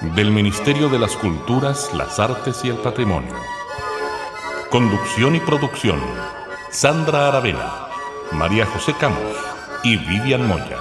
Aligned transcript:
del 0.00 0.30
Ministerio 0.30 0.88
de 0.88 0.98
las 0.98 1.14
Culturas, 1.14 1.92
las 1.94 2.18
Artes 2.18 2.64
y 2.64 2.68
el 2.68 2.76
Patrimonio. 2.76 3.34
Conducción 4.70 5.36
y 5.36 5.40
producción, 5.40 6.00
Sandra 6.70 7.28
Aravena, 7.28 7.88
María 8.32 8.64
José 8.64 8.94
Camus 8.98 9.36
y 9.84 9.98
Vivian 9.98 10.46
Moya. 10.48 10.78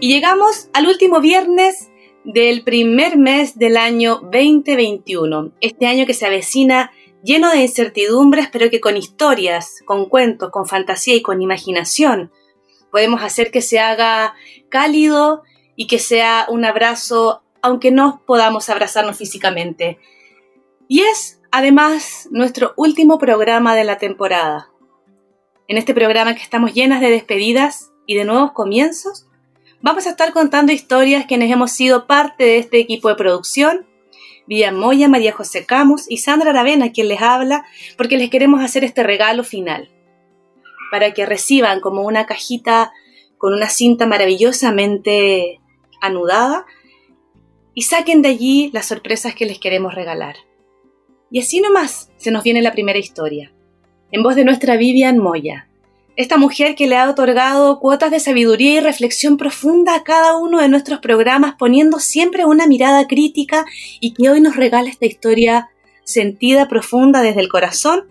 Y 0.00 0.08
llegamos 0.08 0.68
al 0.72 0.86
último 0.88 1.20
viernes 1.20 1.88
del 2.24 2.64
primer 2.64 3.16
mes 3.16 3.58
del 3.58 3.76
año 3.76 4.20
2021, 4.22 5.52
este 5.60 5.86
año 5.86 6.04
que 6.04 6.14
se 6.14 6.26
avecina 6.26 6.90
lleno 7.24 7.50
de 7.50 7.62
incertidumbres, 7.62 8.48
pero 8.52 8.70
que 8.70 8.80
con 8.80 8.96
historias, 8.96 9.82
con 9.84 10.08
cuentos, 10.08 10.50
con 10.50 10.66
fantasía 10.66 11.16
y 11.16 11.22
con 11.22 11.42
imaginación 11.42 12.30
podemos 12.94 13.24
hacer 13.24 13.50
que 13.50 13.60
se 13.60 13.80
haga 13.80 14.36
cálido 14.68 15.42
y 15.74 15.88
que 15.88 15.98
sea 15.98 16.46
un 16.48 16.64
abrazo, 16.64 17.42
aunque 17.60 17.90
no 17.90 18.22
podamos 18.24 18.70
abrazarnos 18.70 19.16
físicamente. 19.16 19.98
Y 20.86 21.00
es, 21.00 21.40
además, 21.50 22.28
nuestro 22.30 22.72
último 22.76 23.18
programa 23.18 23.74
de 23.74 23.82
la 23.82 23.98
temporada. 23.98 24.70
En 25.66 25.76
este 25.76 25.92
programa 25.92 26.36
que 26.36 26.42
estamos 26.42 26.72
llenas 26.72 27.00
de 27.00 27.10
despedidas 27.10 27.90
y 28.06 28.14
de 28.14 28.24
nuevos 28.24 28.52
comienzos, 28.52 29.26
vamos 29.80 30.06
a 30.06 30.10
estar 30.10 30.32
contando 30.32 30.70
historias 30.70 31.26
quienes 31.26 31.50
hemos 31.50 31.72
sido 31.72 32.06
parte 32.06 32.44
de 32.44 32.58
este 32.58 32.78
equipo 32.78 33.08
de 33.08 33.16
producción 33.16 33.86
Vía 34.46 34.72
Moya, 34.72 35.08
María 35.08 35.32
José 35.32 35.64
Camus 35.64 36.04
y 36.08 36.18
Sandra 36.18 36.50
Aravena, 36.50 36.92
quien 36.92 37.08
les 37.08 37.22
habla, 37.22 37.64
porque 37.96 38.18
les 38.18 38.30
queremos 38.30 38.62
hacer 38.62 38.84
este 38.84 39.02
regalo 39.02 39.44
final, 39.44 39.90
para 40.90 41.12
que 41.12 41.26
reciban 41.26 41.80
como 41.80 42.02
una 42.02 42.26
cajita 42.26 42.92
con 43.38 43.54
una 43.54 43.68
cinta 43.68 44.06
maravillosamente 44.06 45.60
anudada 46.00 46.66
y 47.74 47.82
saquen 47.82 48.22
de 48.22 48.28
allí 48.28 48.70
las 48.72 48.86
sorpresas 48.86 49.34
que 49.34 49.46
les 49.46 49.58
queremos 49.58 49.94
regalar. 49.94 50.36
Y 51.30 51.40
así 51.40 51.60
nomás 51.60 52.10
se 52.16 52.30
nos 52.30 52.44
viene 52.44 52.62
la 52.62 52.72
primera 52.72 52.98
historia, 52.98 53.52
en 54.12 54.22
voz 54.22 54.36
de 54.36 54.44
nuestra 54.44 54.76
Vivian 54.76 55.18
Moya, 55.18 55.68
esta 56.16 56.36
mujer 56.36 56.76
que 56.76 56.86
le 56.86 56.96
ha 56.96 57.10
otorgado 57.10 57.80
cuotas 57.80 58.10
de 58.10 58.20
sabiduría 58.20 58.74
y 58.74 58.80
reflexión 58.80 59.36
profunda 59.36 59.96
a 59.96 60.04
cada 60.04 60.36
uno 60.36 60.60
de 60.60 60.68
nuestros 60.68 61.00
programas, 61.00 61.54
poniendo 61.58 61.98
siempre 61.98 62.44
una 62.44 62.66
mirada 62.66 63.06
crítica 63.06 63.64
y 64.00 64.14
que 64.14 64.30
hoy 64.30 64.40
nos 64.40 64.56
regala 64.56 64.88
esta 64.88 65.06
historia 65.06 65.70
sentida, 66.04 66.68
profunda 66.68 67.22
desde 67.22 67.40
el 67.40 67.48
corazón. 67.48 68.04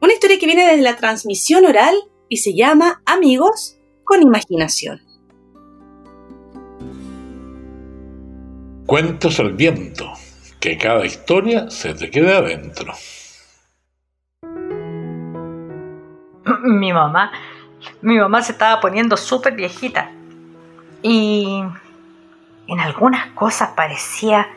Una 0.00 0.14
historia 0.14 0.38
que 0.38 0.46
viene 0.46 0.66
desde 0.66 0.82
la 0.82 0.96
transmisión 0.96 1.66
oral 1.66 1.94
y 2.28 2.38
se 2.38 2.54
llama 2.54 3.02
Amigos 3.04 3.76
con 4.04 4.22
Imaginación. 4.22 5.00
Cuentos 8.86 9.38
al 9.38 9.52
viento, 9.52 10.10
que 10.58 10.78
cada 10.78 11.04
historia 11.04 11.70
se 11.70 11.94
te 11.94 12.10
quede 12.10 12.32
adentro. 12.32 12.94
mi 16.64 16.92
mamá, 16.92 17.32
mi 18.02 18.18
mamá 18.18 18.42
se 18.42 18.52
estaba 18.52 18.80
poniendo 18.80 19.16
súper 19.16 19.54
viejita 19.54 20.10
y 21.02 21.62
en 22.66 22.80
algunas 22.80 23.26
cosas 23.32 23.70
parecía 23.70 24.48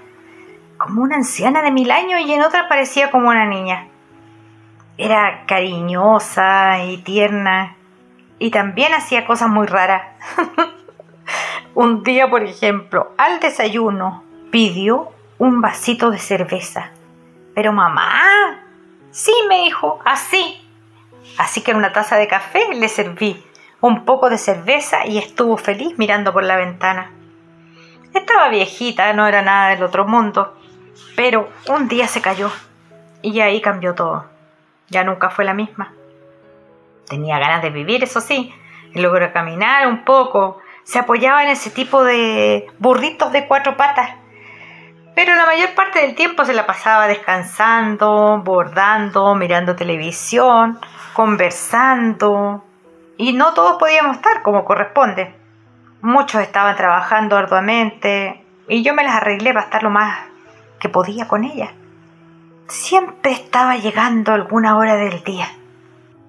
como 0.78 1.04
una 1.04 1.16
anciana 1.16 1.62
de 1.62 1.72
mil 1.72 1.92
años 1.92 2.22
y 2.22 2.34
en 2.34 2.42
otras 2.42 2.66
parecía 2.68 3.10
como 3.12 3.30
una 3.30 3.46
niña. 3.46 3.88
Era 4.98 5.46
cariñosa 5.48 6.84
y 6.84 6.98
tierna 6.98 7.76
y 8.40 8.52
también 8.52 8.94
hacía 8.94 9.26
cosas 9.26 9.50
muy 9.50 9.66
raras. 9.66 10.04
un 11.74 12.04
día, 12.04 12.30
por 12.30 12.44
ejemplo, 12.44 13.14
al 13.18 13.40
desayuno 13.40 14.24
pidió 14.52 15.12
un 15.38 15.62
vasito 15.62 16.12
de 16.12 16.20
cerveza. 16.20 16.92
Pero 17.56 17.72
mamá, 17.72 18.60
sí, 19.12 19.34
me 19.48 19.64
dijo, 19.64 20.00
así, 20.06 20.63
Así 21.38 21.62
que 21.62 21.72
en 21.72 21.78
una 21.78 21.94
taza 21.94 22.18
de 22.18 22.28
café 22.28 22.74
le 22.74 22.88
serví 22.90 23.44
un 23.82 24.06
poco 24.06 24.30
de 24.30 24.38
cerveza 24.38 25.06
y 25.06 25.18
estuvo 25.18 25.58
feliz 25.58 25.98
mirando 25.98 26.32
por 26.32 26.44
la 26.44 26.56
ventana. 26.56 27.12
Estaba 28.14 28.50
viejita, 28.50 29.12
no 29.14 29.28
era 29.28 29.42
nada 29.42 29.70
del 29.70 29.84
otro 29.84 30.06
mundo, 30.06 30.58
pero 31.16 31.50
un 31.68 31.88
día 31.88 32.08
se 32.08 32.22
cayó 32.22 32.52
y 33.22 33.40
ahí 33.40 33.62
cambió 33.62 33.96
todo. 33.96 34.26
Ya 34.90 35.04
nunca 35.04 35.30
fue 35.30 35.46
la 35.46 35.54
misma. 35.54 35.94
Tenía 37.08 37.40
ganas 37.40 37.62
de 37.62 37.72
vivir, 37.72 38.04
eso 38.04 38.22
sí, 38.22 38.54
logró 38.94 39.34
caminar 39.34 39.88
un 39.88 40.06
poco. 40.06 40.60
Se 40.84 41.00
apoyaba 41.00 41.44
en 41.44 41.50
ese 41.50 41.70
tipo 41.70 42.04
de 42.04 42.68
burritos 42.80 43.32
de 43.32 43.48
cuatro 43.48 43.76
patas 43.76 44.12
pero 45.16 45.36
la 45.36 45.46
mayor 45.46 45.76
parte 45.76 46.00
del 46.00 46.16
tiempo 46.16 46.44
se 46.44 46.54
la 46.54 46.66
pasaba 46.66 47.08
descansando, 47.08 48.42
bordando, 48.44 49.36
mirando 49.36 49.76
televisión, 49.76 50.80
conversando. 51.14 52.64
Y 53.18 53.34
no 53.34 53.54
todos 53.54 53.78
podíamos 53.78 54.18
estar 54.18 54.42
como 54.42 54.66
corresponde. 54.66 55.36
Muchos 56.02 56.42
estaban 56.42 56.76
trabajando 56.76 57.38
arduamente 57.38 58.44
y 58.68 58.84
yo 58.84 58.94
me 58.94 59.04
las 59.04 59.16
arreglé 59.16 59.54
para 59.54 59.66
estar 59.66 59.84
lo 59.84 59.90
más 59.90 60.20
que 60.80 60.90
podía 60.90 61.28
con 61.28 61.44
ella. 61.44 61.72
Siempre 62.68 63.32
estaba 63.32 63.78
llegando 63.78 64.34
alguna 64.34 64.78
hora 64.78 64.96
del 64.96 65.24
día. 65.24 65.48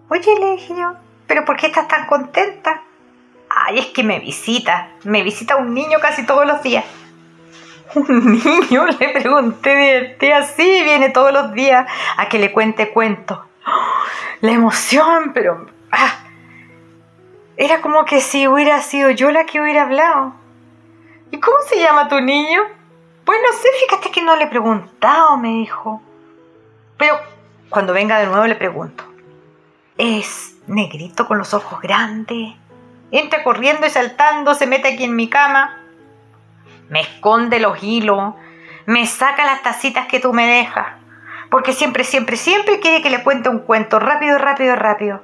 Oye, 0.09 0.39
le 0.39 0.53
dije 0.53 0.75
yo, 0.77 0.95
¿pero 1.27 1.45
por 1.45 1.57
qué 1.57 1.67
estás 1.67 1.89
tan 1.89 2.07
contenta? 2.07 2.83
Ay, 3.49 3.79
es 3.79 3.87
que 3.87 4.03
me 4.03 4.21
visita, 4.21 4.91
me 5.05 5.23
visita 5.23 5.57
un 5.57 5.75
niño 5.75 5.99
casi 6.01 6.27
todos 6.27 6.47
los 6.47 6.63
días. 6.63 6.85
Un 7.95 8.33
niño, 8.45 8.87
le 8.87 9.09
pregunté 9.11 10.17
de 10.19 10.33
así, 10.33 10.83
viene 10.83 11.11
todos 11.11 11.33
los 11.33 11.53
días 11.53 11.87
a 12.17 12.29
que 12.29 12.39
le 12.41 12.51
cuente 12.51 12.91
cuentos. 12.91 13.39
La 14.41 14.53
emoción, 14.53 15.33
pero... 15.33 15.67
Ah, 15.91 16.19
era 17.57 17.81
como 17.81 18.05
que 18.05 18.21
si 18.21 18.49
hubiera 18.49 18.81
sido 18.83 19.11
yo 19.11 19.31
la 19.31 19.47
que 19.47 19.61
hubiera 19.61 19.83
hablado. 19.83 20.35
¿Y 21.31 21.39
cómo 21.39 21.57
se 21.69 21.81
llama 21.81 22.09
tu 22.09 22.21
niño? 22.21 22.63
Pues 23.25 23.39
no 23.43 23.57
sé, 23.57 23.69
fíjate 23.85 24.11
que 24.11 24.23
no 24.23 24.37
le 24.37 24.45
he 24.45 24.49
preguntado, 24.49 25.37
me 25.37 25.49
dijo. 25.49 26.03
Pero 26.99 27.19
cuando 27.71 27.93
venga 27.93 28.19
de 28.19 28.27
nuevo 28.27 28.47
le 28.47 28.57
pregunto. 28.57 29.05
Es 29.97 30.57
negrito 30.67 31.27
con 31.27 31.39
los 31.39 31.55
ojos 31.55 31.81
grandes. 31.81 32.55
Entra 33.11 33.45
corriendo 33.45 33.87
y 33.87 33.91
saltando, 33.91 34.55
se 34.55 34.67
mete 34.67 34.89
aquí 34.89 35.05
en 35.05 35.15
mi 35.15 35.29
cama 35.29 35.81
me 36.89 37.01
esconde 37.01 37.61
los 37.61 37.83
hilos, 37.83 38.35
me 38.87 39.07
saca 39.07 39.45
las 39.45 39.63
tacitas 39.63 40.07
que 40.07 40.21
tú 40.21 40.33
me 40.33 40.47
dejas, 40.47 40.87
porque 41.55 41.73
siempre, 41.73 42.03
siempre, 42.03 42.37
siempre 42.37 42.81
quiere 42.81 43.01
que 43.01 43.11
le 43.11 43.23
cuente 43.23 43.49
un 43.49 43.61
cuento 43.61 44.01
rápido, 44.01 44.39
rápido, 44.39 44.75
rápido. 44.75 45.23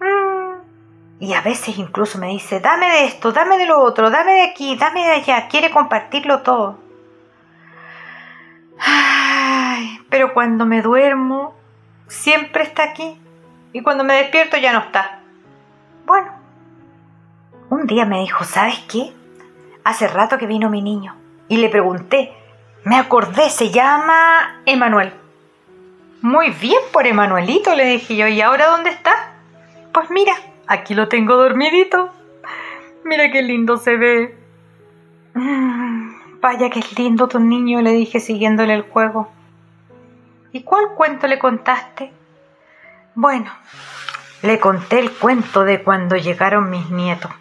Mm. 0.00 1.18
Y 1.18 1.34
a 1.34 1.40
veces 1.40 1.78
incluso 1.78 2.16
me 2.18 2.28
dice, 2.28 2.60
dame 2.60 2.86
de 2.88 3.06
esto, 3.06 3.32
dame 3.32 3.58
de 3.58 3.66
lo 3.66 3.80
otro, 3.80 4.08
dame 4.08 4.34
de 4.34 4.42
aquí, 4.42 4.76
dame 4.76 5.02
de 5.02 5.10
allá, 5.10 5.48
quiere 5.48 5.72
compartirlo 5.72 6.42
todo. 6.42 6.78
Ay, 8.78 9.98
pero 10.10 10.32
cuando 10.32 10.64
me 10.64 10.80
duermo, 10.80 11.56
siempre 12.06 12.62
está 12.62 12.84
aquí. 12.84 13.20
Y 13.72 13.82
cuando 13.82 14.04
me 14.04 14.14
despierto 14.14 14.58
ya 14.58 14.72
no 14.72 14.78
está. 14.78 15.22
Bueno, 16.06 16.30
un 17.68 17.88
día 17.88 18.04
me 18.04 18.20
dijo, 18.20 18.44
¿sabes 18.44 18.78
qué? 18.88 19.12
hace 19.82 20.06
rato 20.06 20.38
que 20.38 20.46
vino 20.46 20.70
mi 20.70 20.82
niño 20.82 21.16
y 21.48 21.56
le 21.56 21.68
pregunté. 21.68 22.32
Me 22.84 22.94
acordé, 22.94 23.50
se 23.50 23.70
llama 23.70 24.62
Emanuel. 24.66 25.20
Muy 26.22 26.50
bien 26.50 26.80
por 26.92 27.06
Emanuelito, 27.06 27.74
le 27.74 27.84
dije 27.84 28.14
yo. 28.16 28.28
¿Y 28.28 28.40
ahora 28.40 28.68
dónde 28.68 28.90
está? 28.90 29.32
Pues 29.92 30.08
mira, 30.08 30.34
aquí 30.68 30.94
lo 30.94 31.08
tengo 31.08 31.36
dormidito. 31.36 32.10
Mira 33.04 33.32
qué 33.32 33.42
lindo 33.42 33.76
se 33.76 33.96
ve. 33.96 34.38
Mm, 35.34 36.40
vaya 36.40 36.70
que 36.70 36.78
es 36.78 36.96
lindo 36.96 37.26
tu 37.26 37.40
niño, 37.40 37.82
le 37.82 37.90
dije 37.90 38.20
siguiéndole 38.20 38.72
el 38.74 38.82
juego. 38.82 39.30
¿Y 40.52 40.62
cuál 40.62 40.90
cuento 40.94 41.26
le 41.26 41.40
contaste? 41.40 42.12
Bueno, 43.16 43.50
le 44.42 44.60
conté 44.60 45.00
el 45.00 45.10
cuento 45.10 45.64
de 45.64 45.82
cuando 45.82 46.16
llegaron 46.16 46.70
mis 46.70 46.88
nietos. 46.90 47.32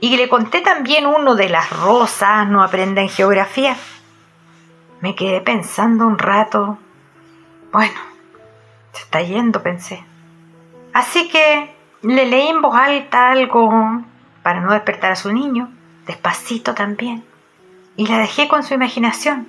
Y 0.00 0.16
le 0.18 0.28
conté 0.28 0.60
también 0.60 1.06
uno 1.06 1.36
de 1.36 1.48
las 1.48 1.70
rosas 1.70 2.46
no 2.48 2.62
aprenden 2.62 3.08
geografía. 3.08 3.76
Me 5.00 5.14
quedé 5.14 5.40
pensando 5.40 6.06
un 6.06 6.18
rato. 6.18 6.78
Bueno, 7.72 8.00
se 8.92 9.02
está 9.02 9.20
yendo, 9.20 9.62
pensé. 9.62 10.02
Así 10.92 11.28
que 11.28 11.74
le 12.02 12.26
leí 12.26 12.48
en 12.48 12.62
voz 12.62 12.74
alta 12.74 13.30
algo 13.30 13.70
para 14.42 14.60
no 14.60 14.72
despertar 14.72 15.12
a 15.12 15.16
su 15.16 15.32
niño, 15.32 15.68
despacito 16.06 16.74
también, 16.74 17.24
y 17.96 18.06
la 18.06 18.18
dejé 18.18 18.48
con 18.48 18.62
su 18.62 18.74
imaginación. 18.74 19.48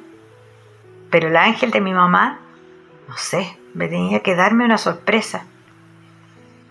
Pero 1.09 1.29
el 1.29 1.37
ángel 1.37 1.71
de 1.71 1.81
mi 1.81 1.93
mamá, 1.93 2.39
no 3.07 3.15
sé, 3.17 3.57
me 3.73 3.87
tenía 3.87 4.21
que 4.21 4.35
darme 4.35 4.65
una 4.65 4.77
sorpresa. 4.77 5.45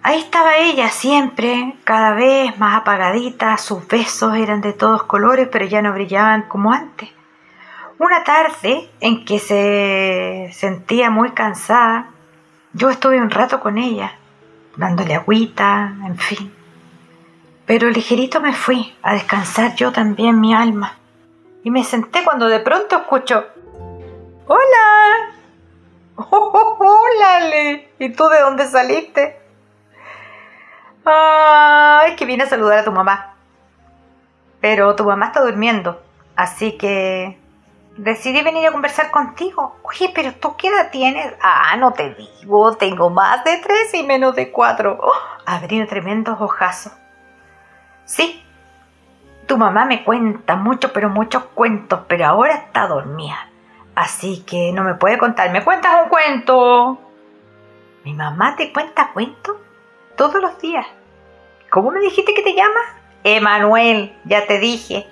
Ahí 0.03 0.19
estaba 0.19 0.57
ella 0.59 0.91
siempre, 0.91 1.75
cada 1.85 2.13
vez 2.13 2.59
más 2.59 2.77
apagadita, 2.77 3.57
sus 3.57 3.87
besos 3.89 4.37
eran 4.37 4.61
de 4.61 4.73
todos 4.73 5.05
colores, 5.05 5.49
pero 5.51 5.65
ya 5.65 5.83
no 5.83 5.93
brillaban 5.93 6.43
como 6.43 6.73
antes. 6.73 7.11
Una 7.99 8.23
tarde 8.23 8.89
en 9.01 9.25
que 9.25 9.41
se 9.41 10.51
sentía 10.53 11.11
muy 11.11 11.33
cansada, 11.33 12.11
yo 12.73 12.91
estuve 12.91 13.21
un 13.21 13.31
rato 13.31 13.59
con 13.59 13.77
ella, 13.77 14.13
dándole 14.77 15.17
agüita, 15.17 15.97
en 16.07 16.17
fin. 16.17 16.55
Pero 17.67 17.91
ligerito 17.91 18.41
me 18.41 18.53
fui 18.53 18.95
a 19.03 19.15
descansar 19.15 19.75
yo 19.75 19.91
también 19.91 20.41
mi 20.41 20.55
alma. 20.55 20.97
Y 21.65 21.73
me 21.73 21.83
senté 21.83 22.23
cuando 22.23 22.47
de 22.47 22.61
pronto 22.61 22.99
escucho, 22.99 23.45
¡Hola! 24.47 25.35
¡Oh, 26.17 26.77
hola, 26.79 27.41
Le! 27.49 27.93
¿Y 27.99 28.13
tú 28.13 28.29
de 28.29 28.41
dónde 28.41 28.67
saliste? 28.69 29.41
Ay, 31.05 32.15
que 32.15 32.25
vine 32.25 32.45
a 32.45 32.49
saludar 32.49 32.79
a 32.79 32.85
tu 32.85 32.93
mamá. 32.93 33.35
Pero 34.61 34.95
tu 34.95 35.05
mamá 35.05 35.27
está 35.27 35.41
durmiendo, 35.41 36.01
así 36.37 36.79
que 36.79 37.39
decidí 37.99 38.43
venir 38.43 38.67
a 38.67 38.73
conversar 38.73 39.11
contigo. 39.11 39.77
Oye, 39.83 40.11
pero 40.15 40.33
tú 40.33 40.57
qué 40.57 40.69
edad 40.69 40.91
tienes? 40.91 41.35
Ah, 41.43 41.77
no 41.77 41.93
te 41.93 42.15
digo, 42.15 42.77
tengo 42.77 43.11
más 43.11 43.45
de 43.45 43.59
tres 43.59 43.93
y 43.95 44.03
menos 44.05 44.35
de 44.35 44.51
cuatro. 44.51 44.99
Oh, 45.01 45.13
abrí 45.45 45.81
un 45.81 45.87
tremendo 45.87 46.37
ojazo. 46.39 46.91
Sí, 48.05 48.43
tu 49.47 49.59
mamá 49.59 49.85
me 49.85 50.05
cuenta 50.05 50.57
mucho, 50.57 50.93
pero 50.93 51.11
muchos 51.11 51.45
cuentos, 51.55 52.01
pero 52.09 52.27
ahora 52.27 52.55
está 52.55 52.87
dormida. 52.87 53.51
Así 53.95 54.45
que 54.47 54.73
no 54.73 54.85
me 54.85 54.95
puede 54.95 55.19
contar. 55.19 55.51
¿Me 55.51 55.65
cuentas 55.65 56.05
un 56.05 56.09
cuento? 56.09 56.99
¿Mi 58.05 58.15
mamá 58.15 58.55
te 58.57 58.73
cuenta 58.73 59.11
cuentos? 59.13 59.57
Todos 60.17 60.41
los 60.41 60.59
días. 60.61 60.87
¿Cómo 61.71 61.91
me 61.91 62.01
dijiste 62.01 62.33
que 62.33 62.43
te 62.43 62.55
llamas? 62.55 62.85
Emanuel, 63.25 64.17
ya 64.25 64.47
te 64.47 64.59
dije. 64.59 65.07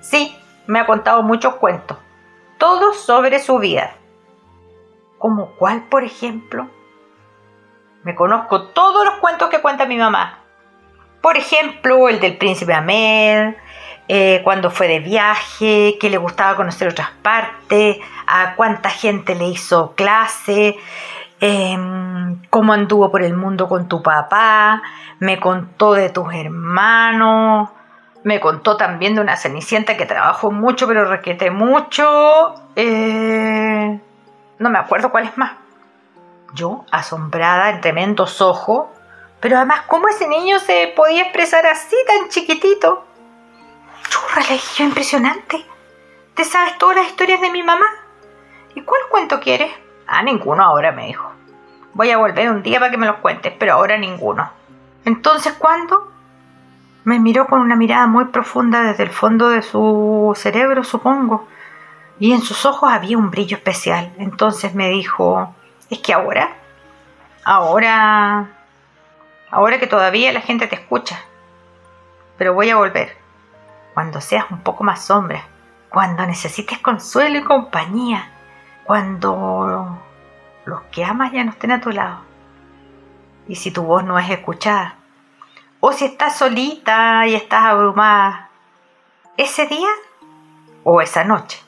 Sí, 0.00 0.36
me 0.66 0.78
ha 0.78 0.86
contado 0.86 1.22
muchos 1.22 1.54
cuentos, 1.54 1.98
todos 2.58 3.00
sobre 3.00 3.38
su 3.40 3.58
vida. 3.58 3.92
¿Como 5.18 5.52
cuál, 5.56 5.84
por 5.84 6.04
ejemplo? 6.04 6.68
Me 8.04 8.14
conozco 8.14 8.68
todos 8.68 9.04
los 9.04 9.14
cuentos 9.14 9.48
que 9.48 9.60
cuenta 9.60 9.86
mi 9.86 9.96
mamá. 9.96 10.38
Por 11.20 11.36
ejemplo, 11.36 12.08
el 12.08 12.20
del 12.20 12.36
príncipe 12.36 12.72
Amel, 12.72 13.56
eh, 14.06 14.40
cuando 14.44 14.70
fue 14.70 14.88
de 14.88 15.00
viaje, 15.00 15.98
que 16.00 16.10
le 16.10 16.18
gustaba 16.18 16.56
conocer 16.56 16.88
otras 16.88 17.10
partes, 17.22 17.98
a 18.26 18.54
cuánta 18.54 18.90
gente 18.90 19.34
le 19.34 19.46
hizo 19.48 19.94
clase, 19.96 20.76
Em, 21.40 22.42
cómo 22.50 22.72
anduvo 22.72 23.12
por 23.12 23.22
el 23.22 23.36
mundo 23.36 23.68
con 23.68 23.88
tu 23.88 24.02
papá, 24.02 24.82
me 25.20 25.38
contó 25.38 25.92
de 25.92 26.10
tus 26.10 26.34
hermanos, 26.34 27.70
me 28.24 28.40
contó 28.40 28.76
también 28.76 29.14
de 29.14 29.20
una 29.20 29.36
cenicienta 29.36 29.96
que 29.96 30.06
trabajó 30.06 30.50
mucho 30.50 30.86
pero 30.86 31.04
requete 31.04 31.50
mucho. 31.50 32.54
Eh, 32.76 34.00
no 34.58 34.70
me 34.70 34.78
acuerdo 34.78 35.10
cuál 35.10 35.24
es 35.24 35.36
más. 35.38 35.52
Yo, 36.54 36.84
asombrada, 36.90 37.70
en 37.70 37.80
tremendos 37.80 38.40
ojos, 38.40 38.86
pero 39.40 39.56
además, 39.56 39.82
¿cómo 39.86 40.08
ese 40.08 40.26
niño 40.26 40.58
se 40.58 40.92
podía 40.96 41.22
expresar 41.22 41.66
así, 41.66 41.96
tan 42.06 42.28
chiquitito? 42.28 43.04
Churra, 44.08 44.42
le 44.48 44.84
impresionante. 44.84 45.64
¿Te 46.34 46.44
sabes 46.44 46.78
todas 46.78 46.96
las 46.96 47.06
historias 47.06 47.40
de 47.40 47.50
mi 47.50 47.62
mamá? 47.62 47.86
¿Y 48.74 48.82
cuál 48.82 49.02
cuento 49.10 49.40
quieres? 49.40 49.70
Ah, 50.06 50.22
ninguno 50.22 50.62
ahora, 50.62 50.92
me 50.92 51.06
dijo. 51.06 51.30
Voy 51.94 52.10
a 52.10 52.18
volver 52.18 52.48
un 52.48 52.62
día 52.62 52.78
para 52.78 52.90
que 52.90 52.96
me 52.96 53.06
los 53.06 53.16
cuentes, 53.16 53.52
pero 53.58 53.74
ahora 53.74 53.98
ninguno. 53.98 54.50
Entonces, 55.04 55.52
¿cuándo? 55.54 56.10
Me 57.04 57.18
miró 57.18 57.46
con 57.46 57.60
una 57.60 57.76
mirada 57.76 58.06
muy 58.06 58.26
profunda 58.26 58.82
desde 58.82 59.04
el 59.04 59.10
fondo 59.10 59.48
de 59.48 59.62
su 59.62 60.32
cerebro, 60.36 60.84
supongo, 60.84 61.48
y 62.18 62.32
en 62.32 62.42
sus 62.42 62.66
ojos 62.66 62.90
había 62.92 63.16
un 63.16 63.30
brillo 63.30 63.56
especial. 63.56 64.12
Entonces 64.18 64.74
me 64.74 64.88
dijo, 64.88 65.54
es 65.90 66.00
que 66.00 66.12
ahora, 66.12 66.50
ahora, 67.44 68.48
ahora 69.50 69.78
que 69.78 69.86
todavía 69.86 70.32
la 70.32 70.40
gente 70.40 70.66
te 70.66 70.74
escucha, 70.74 71.18
pero 72.36 72.54
voy 72.54 72.70
a 72.70 72.76
volver, 72.76 73.16
cuando 73.94 74.20
seas 74.20 74.44
un 74.50 74.60
poco 74.60 74.84
más 74.84 75.04
sombra, 75.04 75.44
cuando 75.88 76.26
necesites 76.26 76.78
consuelo 76.78 77.38
y 77.38 77.44
compañía, 77.44 78.30
cuando 78.84 79.98
los 80.64 80.82
que 80.92 81.04
amas 81.04 81.32
ya 81.32 81.44
no 81.44 81.52
estén 81.52 81.72
a 81.72 81.80
tu 81.80 81.90
lado. 81.90 82.20
Y 83.48 83.56
si 83.56 83.70
tu 83.70 83.82
voz 83.82 84.04
no 84.04 84.18
es 84.18 84.28
escuchada, 84.28 84.97
o 85.80 85.92
si 85.92 86.06
estás 86.06 86.36
solita 86.36 87.26
y 87.26 87.34
estás 87.34 87.64
abrumada, 87.64 88.50
ese 89.36 89.66
día 89.66 89.88
o 90.84 91.00
esa 91.00 91.24
noche, 91.24 91.62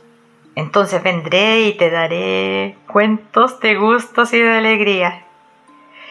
entonces 0.56 1.02
vendré 1.02 1.62
y 1.62 1.76
te 1.76 1.90
daré 1.90 2.76
cuentos 2.86 3.60
de 3.60 3.76
gustos 3.76 4.32
y 4.32 4.40
de 4.40 4.58
alegría. 4.58 5.26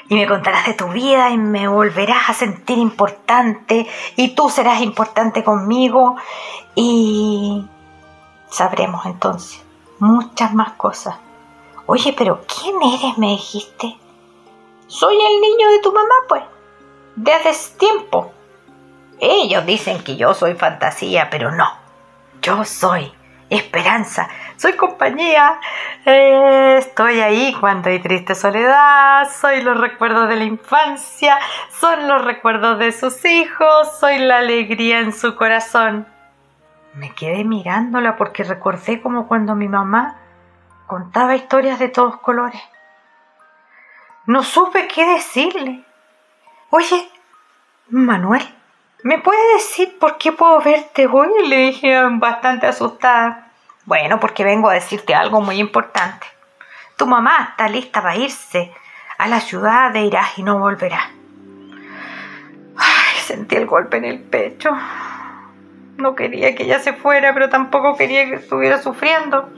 Y 0.08 0.16
me 0.16 0.28
contarás 0.28 0.66
de 0.66 0.74
tu 0.74 0.88
vida 0.88 1.30
y 1.30 1.38
me 1.38 1.68
volverás 1.68 2.30
a 2.30 2.34
sentir 2.34 2.80
importante 2.80 3.88
y 4.16 4.30
tú 4.34 4.50
serás 4.50 4.82
importante 4.82 5.44
conmigo 5.44 6.16
y 6.74 7.68
sabremos 8.50 9.06
entonces 9.06 9.64
muchas 10.00 10.54
más 10.54 10.72
cosas. 10.74 11.16
Oye, 11.86 12.14
pero 12.18 12.42
¿quién 12.48 12.76
eres? 12.82 13.18
me 13.18 13.28
dijiste. 13.28 13.98
Soy 14.88 15.16
el 15.16 15.42
niño 15.42 15.70
de 15.72 15.80
tu 15.80 15.92
mamá, 15.92 16.16
pues. 16.28 16.44
Desde 17.22 17.52
tiempo. 17.78 18.32
Ellos 19.20 19.66
dicen 19.66 20.02
que 20.06 20.16
yo 20.16 20.34
soy 20.34 20.54
fantasía, 20.54 21.30
pero 21.30 21.52
no. 21.52 21.70
Yo 22.42 22.64
soy 22.64 23.12
esperanza, 23.50 24.30
soy 24.56 24.78
compañía. 24.78 25.60
Eh, 26.06 26.78
estoy 26.78 27.20
ahí 27.20 27.54
cuando 27.60 27.90
hay 27.90 28.00
triste 28.00 28.36
soledad, 28.36 29.28
soy 29.30 29.62
los 29.64 29.78
recuerdos 29.78 30.30
de 30.30 30.38
la 30.38 30.46
infancia, 30.46 31.38
son 31.78 32.08
los 32.08 32.24
recuerdos 32.24 32.80
de 32.80 32.94
sus 32.94 33.26
hijos, 33.26 34.00
soy 34.00 34.20
la 34.20 34.38
alegría 34.38 35.02
en 35.02 35.12
su 35.12 35.36
corazón. 35.36 36.08
Me 36.94 37.14
quedé 37.14 37.44
mirándola 37.44 38.16
porque 38.16 38.46
recordé 38.46 39.02
como 39.02 39.28
cuando 39.28 39.56
mi 39.56 39.68
mamá 39.68 40.16
contaba 40.88 41.36
historias 41.36 41.80
de 41.80 41.90
todos 41.90 42.16
colores. 42.22 42.62
No 44.26 44.42
supe 44.42 44.88
qué 44.88 45.06
decirle. 45.06 45.84
Oye, 46.72 47.10
Manuel, 47.90 48.44
¿me 49.02 49.18
puedes 49.18 49.42
decir 49.54 49.98
por 49.98 50.20
qué 50.20 50.32
puedo 50.32 50.62
verte 50.62 51.08
hoy? 51.08 51.30
Le 51.48 51.58
dije 51.58 52.00
bastante 52.20 52.68
asustada. 52.68 53.52
Bueno, 53.86 54.20
porque 54.20 54.44
vengo 54.44 54.70
a 54.70 54.76
decirte 54.76 55.16
algo 55.16 55.42
muy 55.42 55.58
importante. 55.58 56.28
Tu 56.96 57.08
mamá 57.08 57.50
está 57.50 57.68
lista 57.70 58.04
para 58.04 58.18
irse 58.18 58.72
a 59.18 59.28
la 59.28 59.40
ciudad 59.40 59.92
de 59.92 60.02
Irak 60.02 60.38
y 60.38 60.44
no 60.44 60.60
volverá. 60.60 61.10
Ay, 62.78 63.18
sentí 63.24 63.56
el 63.56 63.66
golpe 63.66 63.98
en 63.98 64.06
el 64.06 64.20
pecho. 64.20 64.70
No 65.98 66.14
quería 66.14 66.54
que 66.54 66.66
ella 66.66 66.78
se 66.78 66.94
fuera, 66.94 67.34
pero 67.34 67.50
tampoco 67.50 67.98
quería 67.98 68.28
que 68.28 68.36
estuviera 68.36 68.80
sufriendo. 68.80 69.50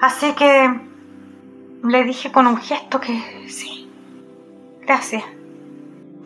Así 0.00 0.32
que 0.32 0.74
le 1.84 2.02
dije 2.02 2.32
con 2.32 2.48
un 2.48 2.56
gesto 2.56 3.00
que 3.00 3.46
sí. 3.48 3.88
Gracias. 4.80 5.22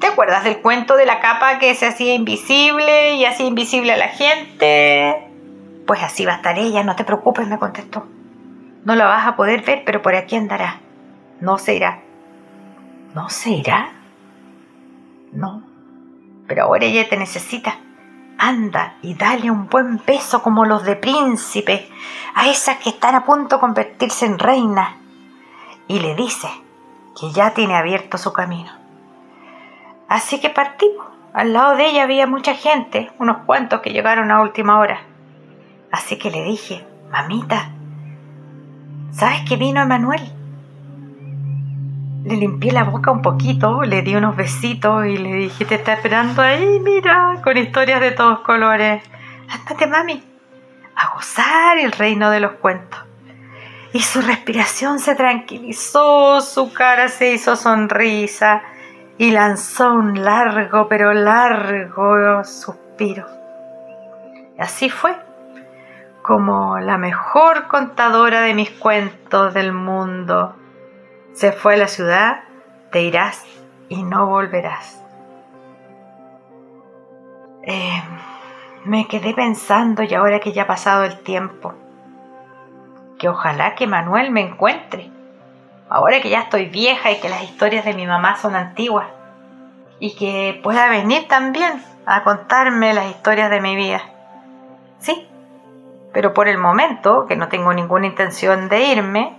¿Te 0.01 0.07
acuerdas 0.07 0.45
del 0.45 0.61
cuento 0.61 0.97
de 0.97 1.07
la 1.07 1.21
capa 1.21 1.59
que 1.59 1.75
se 1.75 1.87
hacía 1.87 2.15
invisible 2.15 3.15
y 3.15 3.25
hacía 3.25 3.47
invisible 3.47 3.93
a 3.93 3.97
la 3.97 4.09
gente? 4.09 5.29
Pues 5.87 6.03
así 6.03 6.25
va 6.25 6.35
a 6.35 6.37
estar 6.37 6.59
ella, 6.59 6.85
no 6.85 6.95
te 6.95 7.05
preocupes, 7.05 7.49
me 7.49 7.59
contestó. 7.59 8.07
No 8.85 8.95
la 8.95 9.07
vas 9.07 9.27
a 9.27 9.37
poder 9.37 9.63
ver, 9.63 9.83
pero 9.85 10.01
por 10.01 10.15
aquí 10.15 10.37
andará. 10.37 10.81
No 11.41 11.59
se 11.59 11.75
irá. 11.75 12.01
¿No 13.15 13.29
se 13.29 13.51
irá? 13.51 13.93
No. 15.33 15.63
Pero 16.47 16.65
ahora 16.65 16.85
ella 16.85 17.09
te 17.09 17.17
necesita. 17.17 17.79
Anda 18.39 18.99
y 19.03 19.15
dale 19.15 19.51
un 19.51 19.69
buen 19.69 20.01
beso 20.07 20.43
como 20.43 20.65
los 20.65 20.85
de 20.85 20.95
príncipe 20.95 21.89
a 22.35 22.49
esas 22.49 22.79
que 22.79 22.91
están 22.91 23.17
a 23.17 23.25
punto 23.25 23.57
de 23.57 23.61
convertirse 23.61 24.27
en 24.27 24.39
reina. 24.39 24.97
Y 25.89 25.99
le 25.99 26.15
dice 26.15 26.49
que 27.19 27.33
ya 27.33 27.53
tiene 27.53 27.75
abierto 27.75 28.17
su 28.17 28.33
camino. 28.33 28.78
Así 30.09 30.41
que 30.41 30.49
partimos. 30.49 31.07
Al 31.35 31.53
lado 31.53 31.77
de 31.77 31.87
ella 31.87 32.05
había 32.05 32.27
mucha 32.27 32.55
gente, 32.55 33.13
unos 33.19 33.45
cuantos 33.45 33.83
que 33.83 33.91
llegaron 33.91 34.31
a 34.31 34.41
última 34.41 34.81
hora. 34.81 35.03
Así 35.93 36.19
que 36.19 36.31
le 36.31 36.43
dije, 36.43 36.85
mamita, 37.11 37.71
¿sabes 39.13 39.43
que 39.47 39.57
vino 39.57 39.83
Emanuel? 39.83 40.33
Le 42.25 42.37
limpié 42.37 42.73
la 42.73 42.85
boca 42.85 43.11
un 43.11 43.23
poquito, 43.23 43.83
le 43.83 44.03
di 44.03 44.17
unos 44.17 44.35
besitos 44.35 45.07
y 45.07 45.19
le 45.19 45.35
dije, 45.35 45.67
te 45.67 45.77
está 45.77 45.93
esperando 45.93 46.43
ahí, 46.43 46.81
mira, 46.81 47.41
con 47.45 47.57
historias 47.57 48.01
de 48.01 48.11
todos 48.13 48.41
colores. 48.41 49.03
Ándate, 49.49 49.87
mami, 49.87 50.23
a 50.97 51.15
gozar 51.15 51.79
el 51.79 51.93
reino 51.93 52.31
de 52.31 52.41
los 52.41 52.53
cuentos. 52.53 53.01
Y 53.93 54.01
su 54.01 54.23
respiración 54.23 54.99
se 54.99 55.15
tranquilizó, 55.15 56.41
su 56.41 56.73
cara 56.73 57.09
se 57.09 57.33
hizo 57.33 57.55
sonrisa 57.57 58.63
y 59.19 59.33
lanzó 59.33 59.93
un 59.93 60.25
largo, 60.25 60.89
pero 60.89 61.13
largo 61.13 62.45
suspiro. 62.45 63.27
Así 64.59 64.89
fue 64.89 65.17
como 66.23 66.79
la 66.79 66.99
mejor 66.99 67.67
contadora 67.67 68.43
de 68.43 68.55
mis 68.55 68.71
cuentos 68.71 69.55
del 69.55 69.73
mundo. 69.73 70.55
Se 71.33 71.53
fue 71.53 71.75
a 71.75 71.79
la 71.79 71.89
ciudad, 71.89 72.45
te 72.93 73.03
irás 73.03 73.45
y 73.89 74.03
no 74.05 74.27
volverás. 74.27 75.03
Eh, 77.65 78.03
me 78.85 79.09
quedé 79.09 79.35
pensando 79.35 80.03
y 80.03 80.15
ahora 80.15 80.39
que 80.39 80.53
ya 80.53 80.63
ha 80.63 80.67
pasado 80.67 81.05
el 81.05 81.19
tiempo, 81.19 81.75
que 83.19 83.29
ojalá 83.29 83.75
que 83.75 83.87
Manuel 83.87 84.31
me 84.31 84.43
encuentre. 84.43 85.11
Ahora 85.91 86.21
que 86.21 86.29
ya 86.31 86.41
estoy 86.41 86.67
vieja 86.67 87.11
y 87.11 87.21
que 87.21 87.29
las 87.29 87.43
historias 87.43 87.85
de 87.85 87.95
mi 87.95 88.07
mamá 88.07 88.37
son 88.37 88.57
antiguas. 88.57 89.07
Y 90.01 90.15
que 90.15 90.61
pueda 90.63 90.89
venir 90.89 91.27
también 91.29 91.83
a 92.07 92.23
contarme 92.23 92.95
las 92.95 93.07
historias 93.07 93.51
de 93.51 93.61
mi 93.61 93.75
vida. 93.75 94.01
Sí, 94.99 95.29
pero 96.13 96.35
por 96.35 96.49
el 96.49 96.59
momento, 96.59 97.27
que 97.27 97.37
no 97.37 97.49
tengo 97.49 97.73
ninguna 97.73 98.07
intención 98.07 98.69
de 98.69 98.85
irme, 98.85 99.37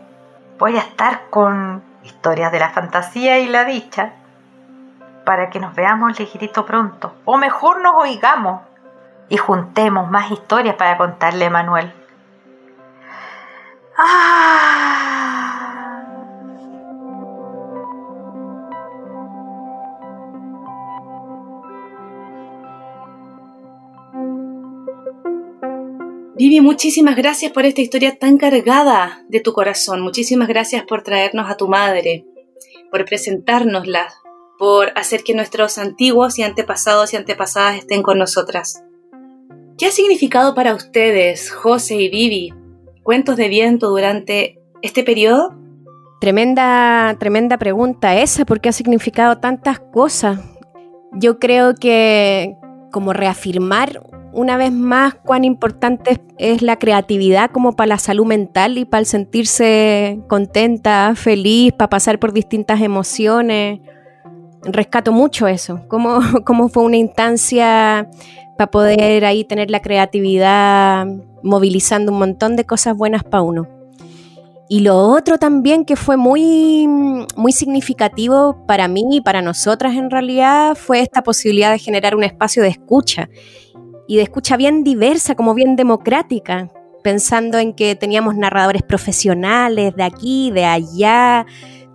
voy 0.57 0.75
a 0.77 0.81
estar 0.81 1.29
con 1.29 1.83
historias 2.03 2.51
de 2.51 2.59
la 2.59 2.69
fantasía 2.69 3.39
y 3.39 3.47
la 3.47 3.65
dicha 3.65 4.13
para 5.25 5.49
que 5.49 5.59
nos 5.59 5.75
veamos 5.75 6.19
ligerito 6.19 6.65
pronto. 6.65 7.13
O 7.25 7.37
mejor 7.37 7.81
nos 7.81 7.95
oigamos 7.95 8.61
y 9.29 9.37
juntemos 9.37 10.09
más 10.09 10.31
historias 10.31 10.75
para 10.75 10.97
contarle 10.97 11.45
a 11.45 11.49
Manuel. 11.49 11.93
¡Ah! 13.97 14.78
Vivi, 26.39 26.61
muchísimas 26.61 27.17
gracias 27.17 27.51
por 27.51 27.65
esta 27.65 27.81
historia 27.81 28.17
tan 28.17 28.37
cargada 28.37 29.25
de 29.27 29.41
tu 29.41 29.51
corazón. 29.51 29.99
Muchísimas 29.99 30.47
gracias 30.47 30.85
por 30.85 31.03
traernos 31.03 31.51
a 31.51 31.57
tu 31.57 31.67
madre, 31.67 32.23
por 32.89 33.03
presentárnosla, 33.03 34.07
por 34.57 34.93
hacer 34.95 35.25
que 35.25 35.33
nuestros 35.33 35.77
antiguos 35.77 36.39
y 36.39 36.43
antepasados 36.43 37.11
y 37.11 37.17
antepasadas 37.17 37.79
estén 37.79 38.03
con 38.03 38.17
nosotras. 38.17 38.81
¿Qué 39.77 39.87
ha 39.87 39.91
significado 39.91 40.55
para 40.55 40.73
ustedes, 40.73 41.51
José 41.51 41.95
y 41.95 42.07
Vivi, 42.07 42.53
cuentos 43.03 43.35
de 43.35 43.49
viento 43.49 43.89
durante 43.89 44.61
este 44.81 45.03
periodo? 45.03 45.57
Tremenda, 46.21 47.17
tremenda 47.19 47.57
pregunta 47.57 48.15
esa, 48.15 48.45
porque 48.45 48.69
ha 48.69 48.71
significado 48.71 49.39
tantas 49.39 49.81
cosas. 49.81 50.39
Yo 51.11 51.37
creo 51.37 51.75
que 51.75 52.55
como 52.93 53.11
reafirmar 53.11 54.03
una 54.31 54.57
vez 54.57 54.71
más 54.71 55.15
cuán 55.15 55.43
importante 55.43 56.21
es 56.37 56.61
la 56.61 56.77
creatividad 56.77 57.51
como 57.51 57.75
para 57.75 57.89
la 57.89 57.97
salud 57.97 58.25
mental 58.25 58.77
y 58.77 58.85
para 58.85 58.99
el 58.99 59.05
sentirse 59.05 60.19
contenta, 60.27 61.13
feliz, 61.15 61.73
para 61.73 61.89
pasar 61.89 62.19
por 62.19 62.33
distintas 62.33 62.81
emociones. 62.81 63.79
Rescato 64.63 65.11
mucho 65.11 65.47
eso, 65.47 65.81
cómo, 65.87 66.19
cómo 66.45 66.69
fue 66.69 66.83
una 66.83 66.97
instancia 66.97 68.09
para 68.57 68.71
poder 68.71 69.25
ahí 69.25 69.45
tener 69.45 69.71
la 69.71 69.81
creatividad 69.81 71.07
movilizando 71.43 72.11
un 72.11 72.19
montón 72.19 72.55
de 72.55 72.65
cosas 72.65 72.95
buenas 72.95 73.23
para 73.23 73.41
uno. 73.41 73.67
Y 74.71 74.81
lo 74.81 74.97
otro 74.97 75.39
también 75.39 75.83
que 75.83 75.95
fue 75.95 76.15
muy, 76.15 76.85
muy 77.35 77.51
significativo 77.51 78.63
para 78.67 78.87
mí 78.87 79.03
y 79.09 79.21
para 79.21 79.41
nosotras 79.41 79.95
en 79.95 80.11
realidad 80.11 80.75
fue 80.75 80.99
esta 80.99 81.23
posibilidad 81.23 81.71
de 81.71 81.79
generar 81.79 82.15
un 82.15 82.23
espacio 82.23 82.61
de 82.61 82.69
escucha 82.69 83.29
y 84.09 84.17
de 84.17 84.23
escucha 84.23 84.57
bien 84.57 84.83
diversa, 84.83 85.35
como 85.35 85.53
bien 85.53 85.75
democrática, 85.75 86.67
pensando 87.03 87.59
en 87.59 87.73
que 87.73 87.95
teníamos 87.95 88.35
narradores 88.35 88.81
profesionales 88.81 89.95
de 89.95 90.01
aquí, 90.01 90.49
de 90.49 90.65
allá, 90.65 91.45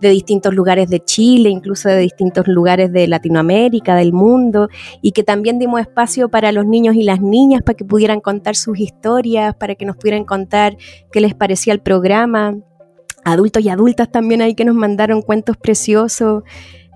de 0.01 0.11
distintos 0.11 0.55
lugares 0.55 0.89
de 0.89 1.01
Chile, 1.01 1.51
incluso 1.51 1.89
de 1.89 1.99
distintos 1.99 2.47
lugares 2.47 2.93
de 2.93 3.09
Latinoamérica, 3.09 3.97
del 3.97 4.13
mundo, 4.13 4.69
y 5.03 5.11
que 5.11 5.25
también 5.25 5.59
dimos 5.59 5.81
espacio 5.81 6.29
para 6.29 6.53
los 6.53 6.65
niños 6.67 6.95
y 6.95 7.03
las 7.03 7.21
niñas 7.21 7.63
para 7.63 7.77
que 7.77 7.85
pudieran 7.85 8.21
contar 8.21 8.55
sus 8.55 8.79
historias, 8.79 9.57
para 9.57 9.75
que 9.75 9.85
nos 9.85 9.97
pudieran 9.97 10.25
contar 10.25 10.77
qué 11.11 11.21
les 11.21 11.35
parecía 11.35 11.73
el 11.73 11.81
programa. 11.81 12.55
Adultos 13.25 13.65
y 13.65 13.71
adultas 13.71 14.13
también 14.13 14.41
ahí 14.41 14.55
que 14.55 14.65
nos 14.65 14.77
mandaron 14.77 15.21
cuentos 15.21 15.57
preciosos, 15.57 16.45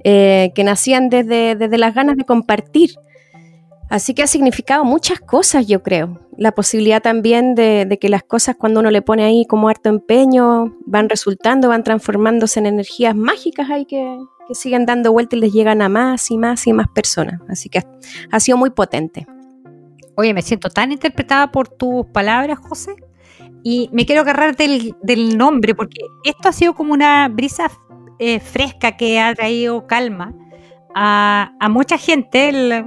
eh, 0.05 0.53
que 0.55 0.63
nacían 0.63 1.09
desde, 1.09 1.57
desde 1.57 1.77
las 1.77 1.93
ganas 1.93 2.17
de 2.17 2.23
compartir 2.23 2.91
Así 3.89 4.13
que 4.13 4.23
ha 4.23 4.27
significado 4.27 4.85
muchas 4.85 5.19
cosas, 5.21 5.67
yo 5.67 5.83
creo. 5.83 6.21
La 6.37 6.53
posibilidad 6.53 7.03
también 7.03 7.55
de, 7.55 7.99
que 8.01 8.09
las 8.09 8.23
cosas 8.23 8.57
cuando 8.57 8.81
uno 8.81 8.91
le 8.91 9.01
pone 9.01 9.25
ahí 9.25 9.47
como 9.47 9.69
harto 9.69 9.89
empeño 9.89 10.77
van 10.87 11.09
resultando, 11.09 11.69
van 11.69 11.85
transformándose 11.85 12.61
en 12.61 12.67
energías 12.67 13.17
mágicas 13.17 13.71
ahí 13.71 13.87
que, 13.87 14.19
siguen 14.53 14.87
dando 14.87 15.13
vuelta 15.13 15.37
y 15.37 15.41
les 15.41 15.53
llegan 15.53 15.83
a 15.83 15.91
más 15.91 16.31
y 16.31 16.39
más 16.39 16.67
y 16.67 16.73
más 16.73 16.89
personas. 16.89 17.41
Así 17.49 17.69
que 17.69 17.83
ha, 18.31 18.41
sido 18.41 18.57
muy 18.57 18.71
potente. 18.71 19.27
Oye, 20.17 20.33
me 20.33 20.43
siento 20.43 20.71
tan 20.71 20.91
interpretada 20.91 21.53
por 21.53 21.69
tus 21.69 22.07
palabras, 22.07 22.59
José, 22.59 22.95
y 23.63 23.91
me 23.93 24.07
quiero 24.07 24.23
agarrar 24.23 24.57
del, 24.57 25.37
nombre, 25.37 25.75
porque 25.75 26.01
esto 26.25 26.49
ha 26.49 26.53
sido 26.53 26.75
como 26.75 26.95
una 26.95 27.29
brisa 27.29 27.71
eh, 28.19 28.41
fresca 28.41 28.97
que 28.97 29.21
ha 29.21 29.35
traído 29.35 29.87
calma 29.87 30.35
a, 30.95 31.69
mucha 31.71 31.99
gente. 31.99 32.85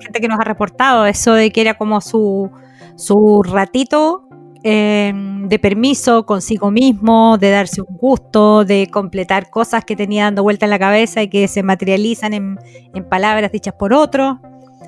Gente 0.00 0.20
que 0.20 0.28
nos 0.28 0.38
ha 0.38 0.44
reportado 0.44 1.06
eso 1.06 1.34
de 1.34 1.50
que 1.50 1.60
era 1.60 1.74
como 1.74 2.00
su, 2.00 2.50
su 2.96 3.42
ratito 3.42 4.28
em, 4.62 5.48
de 5.48 5.58
permiso 5.58 6.24
consigo 6.26 6.70
mismo, 6.70 7.36
de 7.38 7.50
darse 7.50 7.82
un 7.82 7.96
gusto, 7.96 8.64
de 8.64 8.88
completar 8.90 9.50
cosas 9.50 9.84
que 9.84 9.96
tenía 9.96 10.24
dando 10.24 10.42
vuelta 10.42 10.66
en 10.66 10.70
la 10.70 10.78
cabeza 10.78 11.22
y 11.22 11.28
que 11.28 11.48
se 11.48 11.62
materializan 11.62 12.32
en, 12.32 12.58
en 12.94 13.08
palabras 13.08 13.52
dichas 13.52 13.74
por 13.74 13.92
otros. 13.92 14.36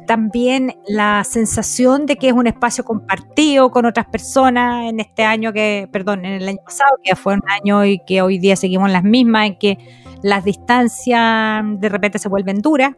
También 0.07 0.77
la 0.87 1.25
sensación 1.25 2.07
de 2.07 2.17
que 2.17 2.29
es 2.29 2.33
un 2.33 2.47
espacio 2.47 2.85
compartido 2.85 3.71
con 3.73 3.87
otras 3.87 4.07
personas 4.07 4.89
en 4.89 5.01
este 5.01 5.25
año 5.25 5.53
que, 5.53 5.89
perdón, 5.91 6.25
en 6.25 6.35
el 6.35 6.49
año 6.49 6.61
pasado, 6.65 6.91
que 7.03 7.17
fue 7.17 7.35
un 7.35 7.43
año 7.49 7.85
y 7.85 7.99
que 7.99 8.23
hoy 8.23 8.39
día 8.39 8.55
seguimos 8.55 8.89
las 8.89 9.03
mismas, 9.03 9.49
en 9.49 9.59
que 9.59 9.79
las 10.23 10.45
distancias 10.45 11.65
de 11.79 11.89
repente 11.89 12.19
se 12.19 12.29
vuelven 12.29 12.61
duras. 12.61 12.93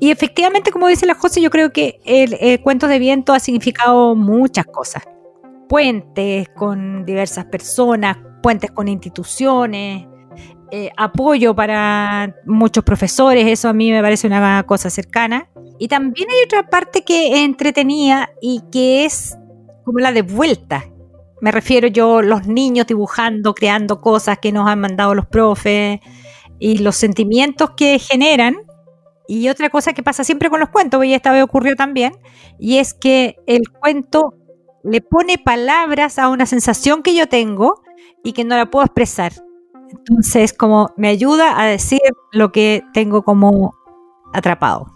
Y 0.00 0.10
efectivamente, 0.10 0.70
como 0.70 0.88
dice 0.88 1.06
la 1.06 1.14
José, 1.14 1.40
yo 1.40 1.50
creo 1.50 1.72
que 1.72 2.00
el, 2.04 2.60
cuento 2.60 2.88
de 2.88 2.98
viento 2.98 3.32
ha 3.32 3.40
significado 3.40 4.14
muchas 4.14 4.66
cosas. 4.66 5.04
Puentes 5.68 6.48
con 6.50 7.04
diversas 7.04 7.46
personas, 7.46 8.18
puentes 8.42 8.70
con 8.70 8.88
instituciones, 8.88 10.06
eh, 10.70 10.90
apoyo 10.96 11.54
para 11.54 12.34
muchos 12.44 12.84
profesores, 12.84 13.46
eso 13.46 13.68
a 13.68 13.72
mí 13.72 13.90
me 13.92 14.02
parece 14.02 14.26
una 14.26 14.64
cosa 14.64 14.90
cercana. 14.90 15.48
Y 15.78 15.88
también 15.88 16.28
hay 16.30 16.44
otra 16.44 16.68
parte 16.68 17.02
que 17.02 17.44
entretenía 17.44 18.30
y 18.40 18.62
que 18.70 19.04
es 19.04 19.36
como 19.84 20.00
la 20.00 20.12
de 20.12 20.22
vuelta. 20.22 20.84
Me 21.40 21.50
refiero 21.50 21.88
yo, 21.88 22.22
los 22.22 22.46
niños 22.46 22.86
dibujando, 22.86 23.54
creando 23.54 24.00
cosas 24.00 24.38
que 24.38 24.52
nos 24.52 24.68
han 24.68 24.80
mandado 24.80 25.14
los 25.14 25.26
profes 25.26 26.00
y 26.58 26.78
los 26.78 26.96
sentimientos 26.96 27.72
que 27.76 27.98
generan 27.98 28.56
y 29.26 29.48
otra 29.48 29.70
cosa 29.70 29.92
que 29.92 30.02
pasa 30.02 30.24
siempre 30.24 30.50
con 30.50 30.60
los 30.60 30.68
cuentos, 30.68 31.04
y 31.04 31.14
esta 31.14 31.32
vez 31.32 31.42
ocurrió 31.42 31.76
también, 31.76 32.12
y 32.58 32.78
es 32.78 32.94
que 32.94 33.36
el 33.46 33.68
cuento 33.68 34.34
le 34.82 35.00
pone 35.00 35.38
palabras 35.38 36.18
a 36.18 36.28
una 36.28 36.46
sensación 36.46 37.02
que 37.02 37.14
yo 37.14 37.26
tengo 37.26 37.82
y 38.22 38.32
que 38.32 38.44
no 38.44 38.56
la 38.56 38.70
puedo 38.70 38.84
expresar. 38.84 39.32
Entonces, 39.90 40.52
como 40.52 40.90
me 40.96 41.08
ayuda 41.08 41.60
a 41.60 41.66
decir 41.66 42.00
lo 42.32 42.52
que 42.52 42.82
tengo 42.92 43.22
como 43.22 43.74
atrapado. 44.32 44.86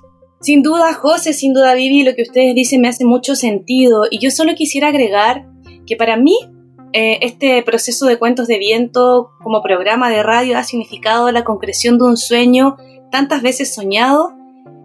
Sin 0.40 0.62
duda, 0.62 0.92
José, 0.94 1.32
sin 1.32 1.52
duda, 1.52 1.74
Vivi, 1.74 2.04
lo 2.04 2.14
que 2.14 2.22
ustedes 2.22 2.54
dicen 2.54 2.80
me 2.80 2.88
hace 2.88 3.04
mucho 3.04 3.34
sentido. 3.34 4.04
Y 4.10 4.18
yo 4.18 4.30
solo 4.30 4.54
quisiera 4.54 4.88
agregar 4.88 5.46
que 5.86 5.96
para 5.96 6.16
mí 6.16 6.36
eh, 6.92 7.18
este 7.22 7.62
proceso 7.62 8.06
de 8.06 8.18
cuentos 8.18 8.46
de 8.46 8.58
viento 8.58 9.30
como 9.42 9.62
programa 9.62 10.10
de 10.10 10.22
radio 10.22 10.58
ha 10.58 10.64
significado 10.64 11.30
la 11.32 11.44
concreción 11.44 11.98
de 11.98 12.04
un 12.04 12.16
sueño 12.16 12.76
tantas 13.10 13.42
veces 13.42 13.74
soñado 13.74 14.34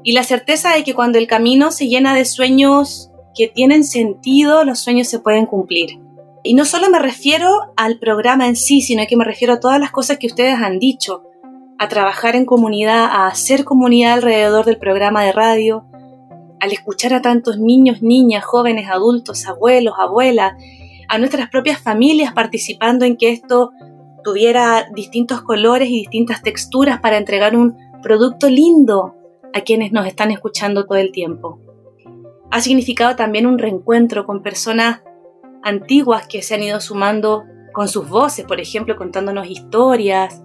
y 0.03 0.13
la 0.13 0.23
certeza 0.23 0.73
de 0.73 0.83
que 0.83 0.93
cuando 0.93 1.17
el 1.17 1.27
camino 1.27 1.71
se 1.71 1.87
llena 1.87 2.13
de 2.13 2.25
sueños 2.25 3.11
que 3.35 3.47
tienen 3.47 3.83
sentido, 3.83 4.63
los 4.63 4.79
sueños 4.79 5.07
se 5.07 5.19
pueden 5.19 5.45
cumplir. 5.45 5.99
Y 6.43 6.55
no 6.55 6.65
solo 6.65 6.89
me 6.89 6.99
refiero 6.99 7.49
al 7.77 7.99
programa 7.99 8.47
en 8.47 8.55
sí, 8.55 8.81
sino 8.81 9.03
que 9.07 9.15
me 9.15 9.23
refiero 9.23 9.53
a 9.53 9.59
todas 9.59 9.79
las 9.79 9.91
cosas 9.91 10.17
que 10.17 10.27
ustedes 10.27 10.55
han 10.55 10.77
dicho, 10.77 11.23
a 11.79 11.87
trabajar 11.87 12.35
en 12.35 12.45
comunidad, 12.45 13.05
a 13.05 13.27
hacer 13.27 13.63
comunidad 13.63 14.13
alrededor 14.13 14.65
del 14.65 14.77
programa 14.77 15.23
de 15.23 15.31
radio, 15.31 15.85
al 16.59 16.71
escuchar 16.71 17.13
a 17.13 17.21
tantos 17.21 17.57
niños, 17.57 18.01
niñas, 18.01 18.43
jóvenes, 18.43 18.89
adultos, 18.89 19.47
abuelos, 19.47 19.95
abuelas, 19.97 20.53
a 21.07 21.17
nuestras 21.17 21.49
propias 21.49 21.79
familias 21.79 22.33
participando 22.33 23.05
en 23.05 23.17
que 23.17 23.31
esto 23.31 23.71
tuviera 24.23 24.87
distintos 24.93 25.41
colores 25.41 25.89
y 25.89 25.99
distintas 25.99 26.41
texturas 26.41 26.99
para 26.99 27.17
entregar 27.17 27.55
un 27.55 27.77
producto 28.03 28.49
lindo 28.49 29.15
a 29.53 29.61
quienes 29.61 29.91
nos 29.91 30.05
están 30.05 30.29
escuchando 30.29 30.85
todo 30.85 30.99
el 30.99 31.11
tiempo. 31.11 31.59
Ha 32.51 32.61
significado 32.61 33.15
también 33.15 33.47
un 33.47 33.57
reencuentro 33.57 34.27
con 34.27 34.43
personas 34.43 35.01
antiguas 35.63 36.27
que 36.27 36.43
se 36.43 36.53
han 36.53 36.61
ido 36.61 36.79
sumando 36.79 37.43
con 37.73 37.87
sus 37.87 38.07
voces, 38.07 38.45
por 38.45 38.59
ejemplo, 38.59 38.95
contándonos 38.95 39.49
historias. 39.49 40.43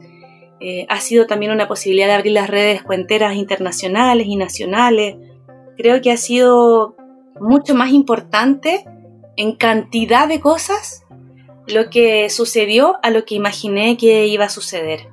Eh, 0.61 0.87
ha 0.89 1.01
sido 1.01 1.27
también 1.27 1.53
una 1.53 1.69
posibilidad 1.69 2.07
de 2.07 2.15
abrir 2.15 2.33
las 2.33 2.49
redes 2.49 2.83
cuenteras 2.83 3.37
internacionales 3.37 4.27
y 4.27 4.37
nacionales. 4.37 5.17
Creo 5.77 6.01
que 6.01 6.11
ha 6.11 6.17
sido 6.17 6.97
mucho 7.41 7.75
más 7.75 7.91
importante 7.91 8.85
en 9.37 9.55
cantidad 9.55 10.27
de 10.27 10.41
cosas 10.41 11.05
lo 11.67 11.91
que 11.91 12.31
sucedió 12.31 12.97
a 13.03 13.11
lo 13.11 13.25
que 13.25 13.35
imaginé 13.35 13.97
que 13.97 14.27
iba 14.27 14.47
a 14.47 14.49
suceder. 14.49 15.09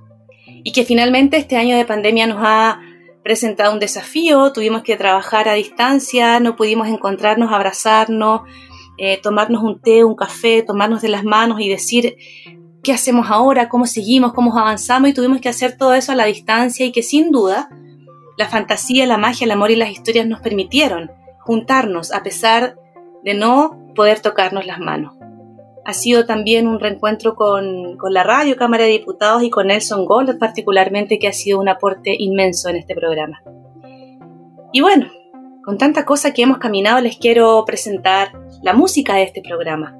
Y 0.68 0.72
que 0.72 0.84
finalmente 0.84 1.38
este 1.38 1.58
año 1.58 1.78
de 1.78 1.86
pandemia 1.86 2.26
nos 2.26 2.40
ha 2.42 2.82
presentado 3.24 3.72
un 3.72 3.80
desafío, 3.80 4.52
tuvimos 4.52 4.82
que 4.82 4.98
trabajar 4.98 5.48
a 5.48 5.54
distancia, 5.54 6.40
no 6.40 6.56
pudimos 6.56 6.88
encontrarnos, 6.88 7.54
abrazarnos, 7.54 8.42
eh, 8.98 9.20
tomarnos 9.22 9.62
un 9.62 9.80
té, 9.80 10.04
un 10.04 10.16
café, 10.16 10.64
tomarnos 10.64 11.04
de 11.04 11.10
las 11.10 11.24
manos 11.24 11.62
y 11.62 11.70
decir 11.70 12.16
qué 12.82 12.94
hacemos 12.94 13.30
ahora, 13.30 13.70
cómo 13.70 13.86
seguimos, 13.86 14.34
cómo 14.34 14.58
avanzamos 14.58 15.08
y 15.08 15.14
tuvimos 15.14 15.40
que 15.40 15.50
hacer 15.50 15.78
todo 15.78 15.94
eso 15.94 16.14
a 16.14 16.16
la 16.16 16.26
distancia 16.26 16.84
y 16.84 16.92
que 16.92 17.04
sin 17.04 17.30
duda 17.30 17.70
la 18.36 18.50
fantasía, 18.50 19.06
la 19.06 19.18
magia, 19.18 19.46
el 19.46 19.52
amor 19.52 19.70
y 19.70 19.76
las 19.76 19.92
historias 19.92 20.26
nos 20.26 20.42
permitieron 20.42 21.12
juntarnos 21.42 22.12
a 22.12 22.24
pesar 22.24 22.76
de 23.24 23.36
no 23.36 23.94
poder 23.94 24.20
tocarnos 24.20 24.66
las 24.66 24.80
manos. 24.80 25.14
Ha 25.86 25.94
sido 25.94 26.26
también 26.26 26.68
un 26.68 26.80
reencuentro 26.80 27.36
con, 27.36 27.98
la 28.10 28.24
radio, 28.24 28.56
Cámara 28.56 28.86
de 28.86 28.90
Diputados 28.90 29.44
y 29.44 29.52
con 29.52 29.68
Nelson 29.68 30.06
Gold 30.06 30.40
particularmente, 30.40 31.20
que 31.20 31.28
ha 31.28 31.34
sido 31.34 31.60
un 31.60 31.70
aporte 31.70 32.16
inmenso 32.18 32.70
en 32.70 32.78
este 32.78 32.96
programa. 32.96 33.44
Y 34.74 34.82
bueno, 34.82 35.12
con 35.64 35.78
tanta 35.78 36.04
cosa 36.04 36.34
que 36.34 36.42
hemos 36.42 36.58
caminado, 36.58 37.00
les 37.02 37.18
quiero 37.18 37.64
presentar 37.66 38.32
la 38.64 38.74
música 38.74 39.14
de 39.16 39.24
este 39.24 39.44
programa. 39.44 39.96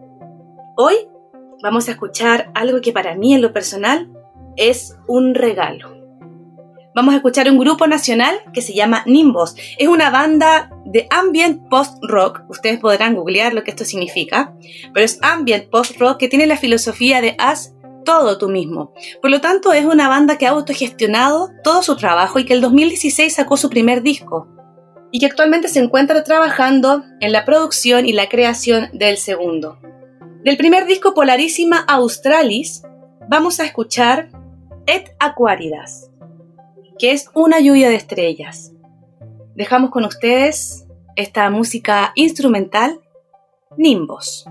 Hoy 0.76 0.96
vamos 1.62 1.88
a 1.88 1.92
escuchar 1.92 2.50
algo 2.56 2.82
que 2.82 2.92
para 2.92 3.16
mí 3.16 3.36
en 3.36 3.44
lo 3.44 3.54
personal 3.54 4.10
es 4.56 4.98
un 5.08 5.36
regalo 5.36 5.96
vamos 6.96 7.14
a 7.14 7.18
escuchar 7.18 7.52
un 7.52 7.60
grupo 7.60 7.88
nacional 7.88 8.34
que 8.54 8.62
se 8.62 8.74
llama 8.74 9.04
Nimbos. 9.06 9.56
Es 9.78 9.90
una 9.90 10.10
banda 10.10 10.72
de 10.96 11.08
ambient 11.10 11.68
post-rock. 11.68 12.44
Ustedes 12.48 12.80
podrán 12.80 13.16
googlear 13.16 13.54
lo 13.54 13.66
que 13.66 13.72
esto 13.72 13.84
significa. 13.84 14.56
Pero 14.94 15.06
es 15.06 15.20
ambient 15.22 15.70
post-rock 15.70 16.18
que 16.18 16.30
tiene 16.30 16.48
la 16.48 16.56
filosofía 16.56 17.20
de 17.20 17.36
haz 17.38 17.74
todo 18.06 18.38
tú 18.38 18.48
mismo. 18.48 18.94
Por 19.22 19.30
lo 19.30 19.42
tanto, 19.42 19.74
es 19.74 19.84
una 19.84 20.08
banda 20.08 20.38
que 20.38 20.48
ha 20.48 20.52
autogestionado 20.52 21.50
todo 21.66 21.84
su 21.84 21.98
trabajo 21.98 22.40
y 22.40 22.46
que 22.46 22.54
el 22.54 22.62
2016 22.62 23.36
sacó 23.36 23.58
su 23.58 23.70
primer 23.70 24.04
disco. 24.04 24.48
Y 25.12 25.20
que 25.20 25.26
actualmente 25.26 25.68
se 25.68 25.80
encuentra 25.80 26.24
trabajando 26.24 27.04
en 27.20 27.34
la 27.34 27.44
producción 27.44 28.06
y 28.06 28.14
la 28.14 28.30
creación 28.30 28.88
del 28.94 29.18
segundo. 29.18 29.80
Del 30.46 30.56
primer 30.56 30.86
disco 30.86 31.14
Polarísima 31.14 31.84
Australis, 31.90 32.84
vamos 33.28 33.60
a 33.60 33.66
escuchar 33.66 34.30
Et 34.88 35.10
Aquaridas 35.20 36.10
que 36.98 37.12
es 37.12 37.30
una 37.34 37.60
lluvia 37.60 37.90
de 37.90 37.96
estrellas. 37.96 38.72
Dejamos 39.56 39.92
con 39.92 40.06
ustedes 40.06 40.85
esta 41.16 41.50
música 41.50 42.12
instrumental, 42.16 43.02
Nimbos. 43.78 44.46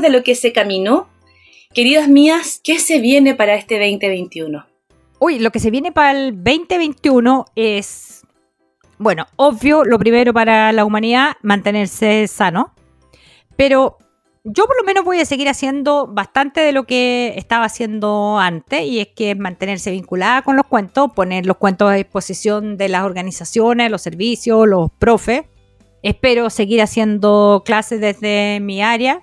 De 0.00 0.10
lo 0.10 0.22
que 0.22 0.34
se 0.34 0.52
caminó, 0.52 1.08
queridas 1.74 2.08
mías, 2.08 2.60
¿qué 2.62 2.78
se 2.78 3.00
viene 3.00 3.34
para 3.34 3.54
este 3.54 3.78
2021? 3.78 4.66
Uy, 5.18 5.38
lo 5.38 5.50
que 5.50 5.60
se 5.60 5.70
viene 5.70 5.92
para 5.92 6.12
el 6.12 6.34
2021 6.42 7.46
es, 7.54 8.22
bueno, 8.98 9.26
obvio, 9.36 9.84
lo 9.84 9.98
primero 9.98 10.32
para 10.32 10.72
la 10.72 10.84
humanidad, 10.84 11.36
mantenerse 11.42 12.26
sano. 12.28 12.74
Pero 13.56 13.96
yo 14.44 14.66
por 14.66 14.76
lo 14.76 14.84
menos 14.84 15.04
voy 15.04 15.20
a 15.20 15.24
seguir 15.24 15.48
haciendo 15.48 16.06
bastante 16.06 16.60
de 16.60 16.72
lo 16.72 16.84
que 16.84 17.34
estaba 17.36 17.64
haciendo 17.64 18.38
antes 18.38 18.82
y 18.82 19.00
es 19.00 19.08
que 19.08 19.34
mantenerse 19.34 19.90
vinculada 19.90 20.42
con 20.42 20.56
los 20.56 20.66
cuentos, 20.66 21.10
poner 21.12 21.46
los 21.46 21.56
cuentos 21.56 21.90
a 21.90 21.94
disposición 21.94 22.76
de 22.76 22.88
las 22.88 23.02
organizaciones, 23.02 23.90
los 23.90 24.02
servicios, 24.02 24.68
los 24.68 24.90
profes. 24.98 25.42
Espero 26.02 26.50
seguir 26.50 26.80
haciendo 26.80 27.62
clases 27.64 28.00
desde 28.00 28.60
mi 28.60 28.82
área 28.82 29.22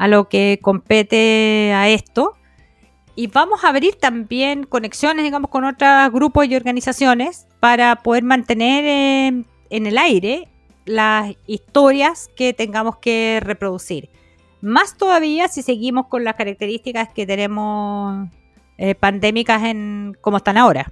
a 0.00 0.08
lo 0.08 0.30
que 0.30 0.58
compete 0.62 1.74
a 1.74 1.90
esto. 1.90 2.32
Y 3.14 3.26
vamos 3.26 3.62
a 3.64 3.68
abrir 3.68 3.96
también 3.96 4.64
conexiones, 4.64 5.22
digamos, 5.24 5.50
con 5.50 5.66
otros 5.66 6.10
grupos 6.10 6.46
y 6.46 6.56
organizaciones 6.56 7.46
para 7.60 7.96
poder 7.96 8.24
mantener 8.24 9.44
en 9.68 9.86
el 9.86 9.98
aire 9.98 10.48
las 10.86 11.34
historias 11.46 12.30
que 12.34 12.54
tengamos 12.54 12.96
que 12.96 13.40
reproducir. 13.42 14.08
Más 14.62 14.96
todavía 14.96 15.48
si 15.48 15.60
seguimos 15.60 16.06
con 16.06 16.24
las 16.24 16.34
características 16.34 17.10
que 17.12 17.26
tenemos 17.26 18.26
eh, 18.78 18.94
pandémicas 18.94 19.64
en 19.64 20.16
como 20.22 20.38
están 20.38 20.56
ahora. 20.56 20.90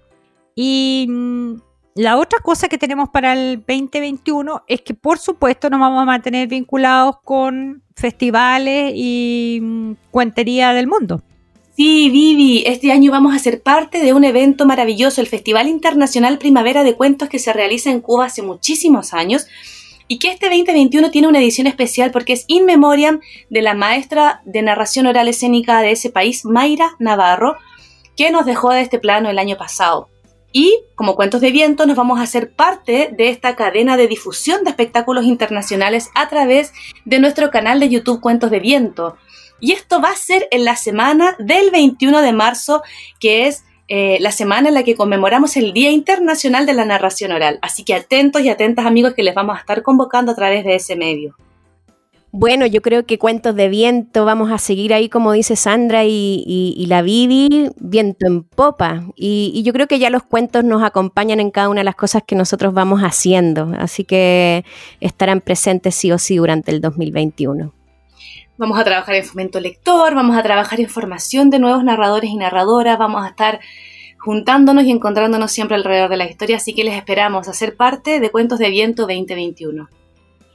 Y 0.55 1.07
mm, 1.09 1.55
la 1.98 2.16
otra 2.16 2.38
cosa 2.38 2.68
que 2.68 2.78
tenemos 2.78 3.08
para 3.08 3.32
el 3.32 3.56
2021 3.56 4.62
es 4.68 4.82
que 4.82 4.94
por 4.94 5.18
supuesto 5.18 5.68
nos 5.68 5.80
vamos 5.80 6.00
a 6.00 6.04
mantener 6.04 6.46
vinculados 6.46 7.16
con 7.24 7.82
festivales 7.96 8.92
y 8.94 9.58
mm, 9.61 9.92
cuentería 10.12 10.72
del 10.74 10.87
mundo. 10.87 11.20
Sí, 11.74 12.08
Vivi, 12.08 12.62
este 12.66 12.92
año 12.92 13.11
vamos 13.11 13.34
a 13.34 13.40
ser 13.40 13.62
parte 13.62 13.98
de 13.98 14.12
un 14.12 14.22
evento 14.22 14.64
maravilloso, 14.64 15.20
el 15.20 15.26
Festival 15.26 15.66
Internacional 15.66 16.38
Primavera 16.38 16.84
de 16.84 16.94
Cuentos 16.94 17.28
que 17.28 17.40
se 17.40 17.52
realiza 17.52 17.90
en 17.90 18.00
Cuba 18.00 18.26
hace 18.26 18.42
muchísimos 18.42 19.12
años 19.12 19.48
y 20.06 20.20
que 20.20 20.30
este 20.30 20.46
2021 20.46 21.11
tiene 21.11 21.26
una 21.26 21.40
edición 21.40 21.66
especial 21.66 22.12
porque 22.12 22.34
es 22.34 22.44
in 22.46 22.64
memoriam 22.64 23.18
de 23.50 23.62
la 23.62 23.74
maestra 23.74 24.40
de 24.44 24.62
narración 24.62 25.06
oral 25.06 25.26
escénica 25.26 25.80
de 25.80 25.90
ese 25.90 26.11
país, 26.11 26.44
Mayra 26.44 26.92
Navarro, 27.00 27.56
que 28.16 28.30
nos 28.30 28.46
dejó 28.46 28.70
de 28.70 28.82
este 28.82 29.00
plano 29.00 29.30
el 29.30 29.38
año 29.40 29.56
pasado. 29.56 30.08
Y 30.52 30.80
como 30.94 31.14
Cuentos 31.14 31.40
de 31.40 31.50
Viento 31.50 31.87
nos 31.87 31.96
vamos 31.96 32.18
a 32.18 32.22
hacer 32.22 32.52
parte 32.52 33.11
de 33.16 33.28
esta 33.28 33.54
cadena 33.54 33.96
de 33.96 34.08
difusión 34.08 34.64
de 34.64 34.70
espectáculos 34.70 35.24
internacionales 35.24 36.11
a 36.14 36.28
través 36.28 36.72
de 37.04 37.18
nuestro 37.18 37.50
canal 37.50 37.80
de 37.80 37.90
YouTube 37.90 38.20
Cuentos 38.20 38.50
de 38.50 38.61
Viento. 38.61 39.16
Y 39.61 39.72
esto 39.72 40.00
va 40.00 40.11
a 40.11 40.16
ser 40.16 40.48
en 40.50 40.64
la 40.64 40.76
semana 40.76 41.37
del 41.38 41.70
21 41.70 42.22
de 42.22 42.32
marzo, 42.32 42.82
que 43.20 43.46
es 43.46 43.64
eh, 43.88 44.18
la 44.20 44.32
semana 44.32 44.68
en 44.68 44.74
la 44.74 44.84
que 44.84 44.94
conmemoramos 44.94 45.56
el 45.56 45.72
Día 45.72 45.90
Internacional 45.90 46.66
de 46.66 46.74
la 46.74 46.84
Narración 46.84 47.32
Oral. 47.32 47.58
Así 47.62 47.84
que 47.84 47.94
atentos 47.94 48.42
y 48.42 48.48
atentas 48.48 48.87
amigos 48.87 49.14
que 49.14 49.22
les 49.22 49.34
vamos 49.34 49.56
a 49.56 49.61
estar 49.61 49.82
convocando 49.82 50.32
a 50.32 50.34
través 50.34 50.64
de 50.64 50.76
ese 50.76 50.94
medio. 50.94 51.37
Bueno, 52.40 52.66
yo 52.66 52.83
creo 52.83 53.05
que 53.05 53.18
cuentos 53.18 53.57
de 53.57 53.68
viento, 53.68 54.24
vamos 54.24 54.53
a 54.53 54.59
seguir 54.59 54.94
ahí 54.94 55.09
como 55.09 55.33
dice 55.33 55.57
Sandra 55.57 56.05
y, 56.05 56.87
la 56.87 57.03
Vivi, 57.03 57.70
viento 57.81 58.29
en 58.29 58.44
popa. 58.44 59.03
Y, 59.16 59.51
y, 59.53 59.64
yo 59.64 59.72
creo 59.72 59.88
que 59.88 59.98
ya 59.98 60.09
los 60.09 60.22
cuentos 60.22 60.62
nos 60.62 60.85
acompañan 60.85 61.40
en 61.40 61.51
cada 61.51 61.68
una 61.68 61.81
de 61.81 61.87
las 61.87 61.96
cosas 61.96 62.22
que 62.24 62.37
nosotros 62.37 62.72
vamos 62.72 63.01
haciendo, 63.01 63.72
así 63.77 64.05
que 64.05 64.64
estarán 65.01 65.40
presentes 65.40 65.96
sí 65.96 66.12
o 66.12 66.18
sí 66.18 66.37
durante 66.37 66.70
el 66.70 66.81
2021. 66.81 67.72
Vamos 68.57 68.79
a 68.79 68.85
trabajar 68.85 69.16
en 69.16 69.24
fomento 69.24 69.59
lector, 69.59 70.14
vamos 70.14 70.37
a 70.37 70.42
trabajar 70.44 70.79
en 70.79 70.88
formación 70.88 71.51
de 71.51 71.59
nuevos 71.59 71.83
narradores 71.83 72.31
y 72.31 72.37
narradoras, 72.37 72.98
vamos 72.98 73.24
a 73.24 73.31
estar 73.31 73.59
juntándonos 74.20 74.85
y 74.85 74.92
encontrándonos 74.92 75.51
siempre 75.51 75.74
alrededor 75.74 76.09
de 76.09 76.18
la 76.18 76.31
historia, 76.31 76.59
así 76.59 76.72
que 76.72 76.85
les 76.85 76.94
esperamos 76.94 77.48
a 77.48 77.53
ser 77.53 77.74
parte 77.74 78.20
de 78.20 78.31
Cuentos 78.31 78.61
de 78.61 78.70
Viento 78.70 79.09
2021. 79.09 79.88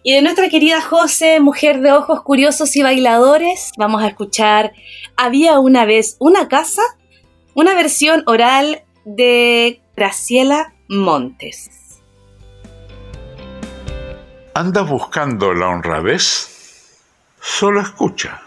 Y 0.06 0.14
de 0.14 0.22
nuestra 0.22 0.50
querida 0.50 0.82
José, 0.82 1.40
mujer 1.40 1.80
de 1.80 1.94
ojos 1.94 2.24
curiosos 2.24 2.76
y 2.76 2.84
bailadores, 2.84 3.72
vamos 3.78 4.04
a 4.04 4.08
escuchar 4.08 4.74
Había 5.16 5.60
una 5.60 5.86
vez 5.86 6.18
una 6.20 6.50
casa, 6.50 6.82
una 7.54 7.74
versión 7.74 8.22
oral 8.26 8.84
de 9.06 9.82
Graciela 9.96 10.74
Montes. 10.90 12.02
¿Andas 14.54 14.90
buscando 14.90 15.54
la 15.54 15.70
honradez? 15.70 17.00
Solo 17.40 17.80
escucha. 17.80 18.42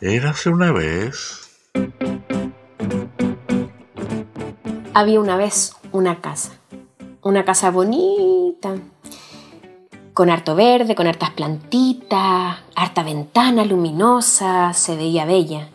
Érase 0.00 0.50
una 0.50 0.70
vez. 0.70 1.50
Había 4.94 5.18
una 5.18 5.36
vez 5.36 5.74
una 5.90 6.20
casa. 6.20 6.52
Una 7.22 7.44
casa 7.44 7.72
bonita. 7.72 8.76
Con 10.14 10.30
harto 10.30 10.54
verde, 10.54 10.94
con 10.94 11.08
hartas 11.08 11.32
plantitas, 11.32 12.56
harta 12.76 13.02
ventana 13.02 13.64
luminosa, 13.64 14.72
se 14.72 14.94
veía 14.94 15.24
bella. 15.24 15.68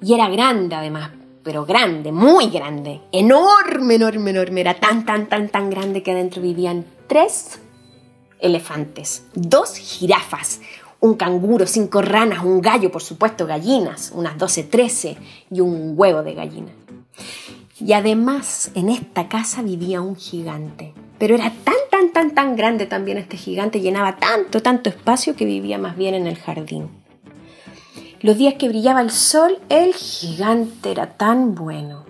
Y 0.00 0.14
era 0.14 0.28
grande 0.28 0.76
además, 0.76 1.10
pero 1.42 1.66
grande, 1.66 2.12
muy 2.12 2.48
grande. 2.48 3.00
Enorme, 3.10 3.96
enorme, 3.96 4.30
enorme. 4.30 4.60
Era 4.60 4.74
tan, 4.74 5.04
tan, 5.04 5.28
tan, 5.28 5.48
tan 5.48 5.68
grande 5.68 6.04
que 6.04 6.12
adentro 6.12 6.40
vivían 6.40 6.86
tres 7.08 7.58
elefantes, 8.38 9.24
dos 9.34 9.76
jirafas, 9.76 10.60
un 11.00 11.14
canguro, 11.14 11.66
cinco 11.66 12.02
ranas, 12.02 12.44
un 12.44 12.60
gallo, 12.60 12.92
por 12.92 13.02
supuesto, 13.02 13.46
gallinas, 13.46 14.12
unas 14.14 14.38
12, 14.38 14.62
13 14.62 15.16
y 15.50 15.60
un 15.60 15.94
huevo 15.96 16.22
de 16.22 16.34
gallina. 16.34 16.70
Y 17.80 17.94
además 17.94 18.70
en 18.76 18.90
esta 18.90 19.28
casa 19.28 19.62
vivía 19.62 20.00
un 20.00 20.14
gigante. 20.14 20.94
Pero 21.18 21.34
era 21.34 21.52
tan, 21.64 21.74
tan, 22.10 22.34
tan, 22.34 22.56
grande 22.56 22.86
también 22.86 23.18
este 23.18 23.36
gigante, 23.36 23.80
llenaba 23.80 24.16
tanto, 24.16 24.60
tanto 24.60 24.90
espacio 24.90 25.36
que 25.36 25.44
vivía 25.44 25.78
más 25.78 25.96
bien 25.96 26.14
en 26.14 26.26
el 26.26 26.36
jardín. 26.36 26.88
Los 28.20 28.38
días 28.38 28.54
que 28.54 28.68
brillaba 28.68 29.00
el 29.00 29.10
sol, 29.10 29.58
el 29.68 29.94
gigante 29.94 30.90
era 30.90 31.16
tan 31.16 31.54
bueno. 31.54 32.04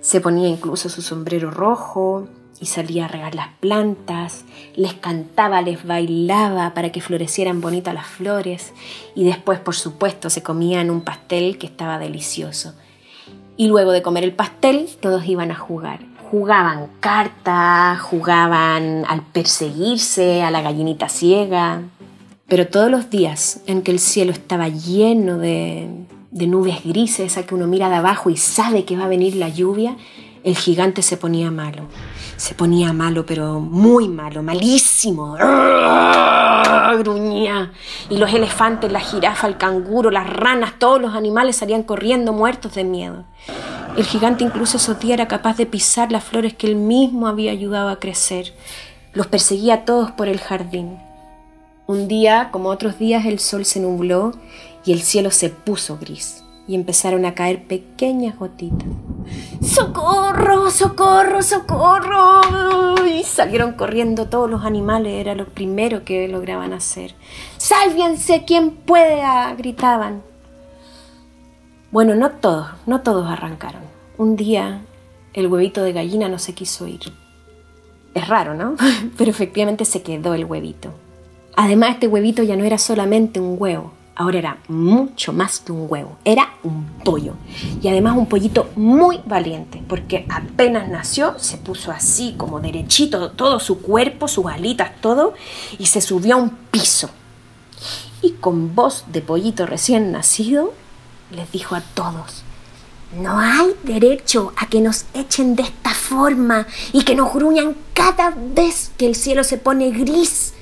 Se 0.00 0.20
ponía 0.20 0.48
incluso 0.48 0.88
su 0.88 1.02
sombrero 1.02 1.50
rojo, 1.50 2.28
y 2.60 2.66
salía 2.66 3.04
a 3.04 3.08
regar 3.08 3.34
las 3.34 3.48
plantas, 3.60 4.44
les 4.74 4.94
cantaba, 4.94 5.62
les 5.62 5.86
bailaba 5.86 6.74
para 6.74 6.90
que 6.90 7.00
florecieran 7.00 7.60
bonitas 7.60 7.94
las 7.94 8.06
flores 8.06 8.72
y 9.14 9.24
después, 9.24 9.60
por 9.60 9.74
supuesto, 9.74 10.30
se 10.30 10.42
comían 10.42 10.90
un 10.90 11.02
pastel 11.02 11.58
que 11.58 11.66
estaba 11.66 11.98
delicioso. 11.98 12.74
Y 13.56 13.68
luego 13.68 13.92
de 13.92 14.02
comer 14.02 14.24
el 14.24 14.34
pastel, 14.34 14.88
todos 15.00 15.26
iban 15.26 15.50
a 15.50 15.56
jugar. 15.56 16.00
Jugaban 16.30 16.88
cartas, 17.00 18.00
jugaban 18.02 19.06
al 19.08 19.22
perseguirse, 19.22 20.42
a 20.42 20.50
la 20.50 20.60
gallinita 20.60 21.08
ciega. 21.08 21.80
Pero 22.46 22.66
todos 22.66 22.90
los 22.90 23.08
días 23.08 23.62
en 23.66 23.80
que 23.80 23.92
el 23.92 23.98
cielo 23.98 24.32
estaba 24.32 24.68
lleno 24.68 25.38
de, 25.38 25.88
nubes 26.30 26.84
grises, 26.84 27.38
a 27.38 27.46
que 27.46 27.54
uno 27.54 27.66
mira 27.66 27.88
de 27.88 27.96
abajo 27.96 28.28
y 28.28 28.36
sabe 28.36 28.84
que 28.84 28.94
va 28.94 29.04
a 29.04 29.08
venir 29.08 29.36
la 29.36 29.48
lluvia, 29.48 29.96
el 30.44 30.54
gigante 30.54 31.00
se 31.00 31.16
ponía 31.16 31.50
malo. 31.50 31.84
Se 32.36 32.54
ponía 32.54 32.92
malo, 32.92 33.24
pero 33.24 33.58
muy 33.60 34.08
malo, 34.08 34.42
malísimo. 34.42 35.34
Gruñía. 36.98 37.72
Y 38.10 38.18
los 38.18 38.32
elefantes, 38.34 38.92
la 38.92 39.00
jirafa, 39.00 39.46
el 39.46 39.56
canguro, 39.56 40.10
las 40.10 40.28
ranas, 40.28 40.74
todos 40.78 41.00
los 41.00 41.14
animales 41.14 41.56
salían 41.56 41.82
corriendo 41.82 42.34
muertos 42.34 42.74
de 42.74 42.84
miedo. 42.84 43.24
El 43.98 44.06
gigante 44.06 44.44
incluso 44.44 44.76
esos 44.76 44.96
era 45.02 45.26
capaz 45.26 45.56
de 45.56 45.66
pisar 45.66 46.12
las 46.12 46.22
flores 46.22 46.54
que 46.54 46.68
él 46.68 46.76
mismo 46.76 47.26
había 47.26 47.50
ayudado 47.50 47.88
a 47.88 47.98
crecer. 47.98 48.54
Los 49.12 49.26
perseguía 49.26 49.74
a 49.74 49.84
todos 49.84 50.12
por 50.12 50.28
el 50.28 50.38
jardín. 50.38 50.98
Un 51.88 52.06
día, 52.06 52.50
como 52.52 52.68
otros 52.68 52.96
días, 53.00 53.26
el 53.26 53.40
sol 53.40 53.64
se 53.64 53.80
nubló 53.80 54.34
y 54.84 54.92
el 54.92 55.02
cielo 55.02 55.32
se 55.32 55.48
puso 55.48 55.98
gris 55.98 56.44
y 56.68 56.76
empezaron 56.76 57.24
a 57.24 57.34
caer 57.34 57.66
pequeñas 57.66 58.38
gotitas. 58.38 58.86
¡Socorro! 59.60 60.70
¡Socorro! 60.70 61.42
¡Socorro! 61.42 63.04
Y 63.04 63.24
salieron 63.24 63.72
corriendo 63.72 64.28
todos 64.28 64.48
los 64.48 64.64
animales, 64.64 65.14
era 65.14 65.34
lo 65.34 65.46
primero 65.46 66.04
que 66.04 66.28
lograban 66.28 66.72
hacer. 66.72 67.16
¡Sálvense 67.56 68.44
quien 68.44 68.70
pueda! 68.70 69.52
gritaban. 69.56 70.22
Bueno, 71.90 72.14
no 72.14 72.30
todos, 72.30 72.68
no 72.86 73.00
todos 73.00 73.26
arrancaron. 73.30 73.82
Un 74.18 74.36
día 74.36 74.82
el 75.32 75.46
huevito 75.46 75.82
de 75.82 75.92
gallina 75.92 76.28
no 76.28 76.38
se 76.38 76.54
quiso 76.54 76.86
ir. 76.86 77.00
Es 78.14 78.28
raro, 78.28 78.54
¿no? 78.54 78.76
Pero 79.16 79.30
efectivamente 79.30 79.84
se 79.84 80.02
quedó 80.02 80.34
el 80.34 80.44
huevito. 80.44 80.92
Además, 81.56 81.92
este 81.94 82.06
huevito 82.06 82.42
ya 82.42 82.56
no 82.56 82.64
era 82.64 82.78
solamente 82.78 83.40
un 83.40 83.56
huevo, 83.58 83.92
Ahora 84.20 84.38
era 84.38 84.58
mucho 84.66 85.32
más 85.32 85.60
que 85.60 85.70
un 85.70 85.86
huevo, 85.88 86.18
era 86.24 86.54
un 86.64 86.86
pollo. 87.04 87.34
Y 87.80 87.86
además 87.86 88.16
un 88.16 88.26
pollito 88.26 88.68
muy 88.74 89.20
valiente, 89.24 89.80
porque 89.86 90.26
apenas 90.28 90.88
nació 90.88 91.38
se 91.38 91.56
puso 91.56 91.92
así 91.92 92.34
como 92.36 92.58
derechito, 92.58 93.30
todo 93.30 93.60
su 93.60 93.80
cuerpo, 93.80 94.26
sus 94.26 94.46
alitas, 94.46 94.90
todo, 95.00 95.34
y 95.78 95.86
se 95.86 96.00
subió 96.00 96.34
a 96.34 96.38
un 96.38 96.50
piso. 96.50 97.10
y 98.20 98.32
con 98.32 98.74
voz 98.74 99.04
de 99.12 99.20
pollito 99.20 99.64
recién 99.66 100.10
nacido 100.10 100.72
les 101.30 101.50
dijo 101.52 101.74
a 101.74 101.80
todos, 101.80 102.42
no 103.16 103.38
hay 103.38 103.74
derecho 103.84 104.52
a 104.56 104.66
que 104.66 104.80
nos 104.80 105.06
echen 105.14 105.56
de 105.56 105.62
esta 105.62 105.90
forma 105.90 106.66
y 106.92 107.04
que 107.04 107.14
nos 107.14 107.32
gruñan 107.32 107.74
cada 107.94 108.34
vez 108.36 108.90
que 108.98 109.06
el 109.06 109.14
cielo 109.14 109.44
se 109.44 109.56
pone 109.56 109.90
gris. 109.90 110.52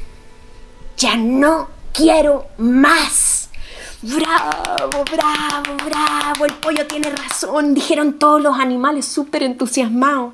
Ya 0.97 1.17
no 1.17 1.69
quiero 1.93 2.47
más. 2.59 3.51
Bravo, 4.03 5.05
bravo, 5.11 5.77
bravo, 5.85 6.45
el 6.45 6.55
pollo 6.55 6.87
tiene 6.87 7.11
razón, 7.11 7.75
dijeron 7.75 8.19
todos 8.19 8.41
los 8.41 8.59
animales 8.59 9.07
súper 9.07 9.43
entusiasmados. 9.43 10.33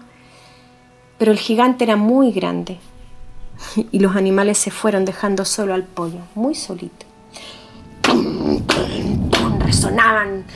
Pero 1.19 1.33
el 1.33 1.39
gigante 1.39 1.85
era 1.85 1.97
muy 1.97 2.33
grande 2.33 2.79
y 3.91 4.01
los 4.01 4.17
animales 4.17 4.59
se 4.59 4.71
fueron 4.71 5.05
dejando 5.05 5.45
solo 5.45 5.73
al 5.73 5.85
pollo, 5.85 6.19
muy 6.35 6.55
solito. 6.55 7.07
Resonaban 9.93 10.47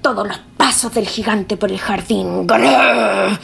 todos 0.00 0.26
los 0.26 0.38
pasos 0.56 0.94
del 0.94 1.06
gigante 1.06 1.58
por 1.58 1.70
el 1.70 1.78
jardín. 1.78 2.46
¡Grrr! 2.46 3.38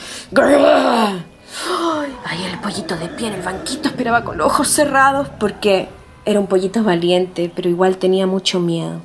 Ay, 2.24 2.44
el 2.50 2.58
pollito 2.60 2.96
de 2.96 3.08
pie 3.08 3.28
en 3.28 3.34
el 3.34 3.42
banquito 3.42 3.88
esperaba 3.88 4.24
con 4.24 4.40
ojos 4.40 4.68
cerrados 4.68 5.28
porque 5.38 5.88
era 6.24 6.40
un 6.40 6.46
pollito 6.46 6.82
valiente, 6.82 7.52
pero 7.54 7.68
igual 7.68 7.98
tenía 7.98 8.26
mucho 8.26 8.58
miedo. 8.58 9.02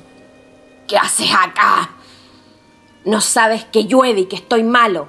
¿Qué 0.88 0.96
haces 0.96 1.28
acá? 1.30 1.90
No 3.04 3.20
sabes 3.20 3.66
que 3.66 3.84
llueve 3.84 4.20
y 4.20 4.26
que 4.26 4.36
estoy 4.36 4.62
malo. 4.62 5.08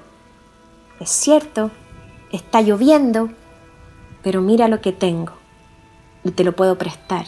Es 0.99 1.11
cierto, 1.11 1.71
está 2.33 2.61
lloviendo, 2.61 3.29
pero 4.21 4.41
mira 4.41 4.67
lo 4.67 4.81
que 4.81 4.91
tengo 4.91 5.31
y 6.25 6.31
te 6.31 6.43
lo 6.43 6.51
puedo 6.51 6.77
prestar. 6.77 7.25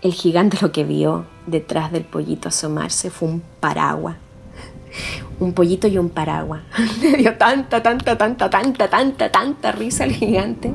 El 0.00 0.12
gigante 0.12 0.58
lo 0.60 0.70
que 0.70 0.84
vio 0.84 1.26
detrás 1.46 1.90
del 1.90 2.04
pollito 2.04 2.48
asomarse 2.48 3.10
fue 3.10 3.28
un 3.28 3.42
paraguas. 3.60 4.16
Un 5.40 5.52
pollito 5.52 5.86
y 5.86 5.98
un 5.98 6.08
paraguas. 6.08 6.62
Le 7.00 7.16
dio 7.16 7.36
tanta, 7.36 7.82
tanta, 7.82 8.18
tanta, 8.18 8.50
tanta, 8.50 8.90
tanta, 8.90 9.30
tanta 9.30 9.72
risa 9.72 10.04
al 10.04 10.10
gigante 10.10 10.72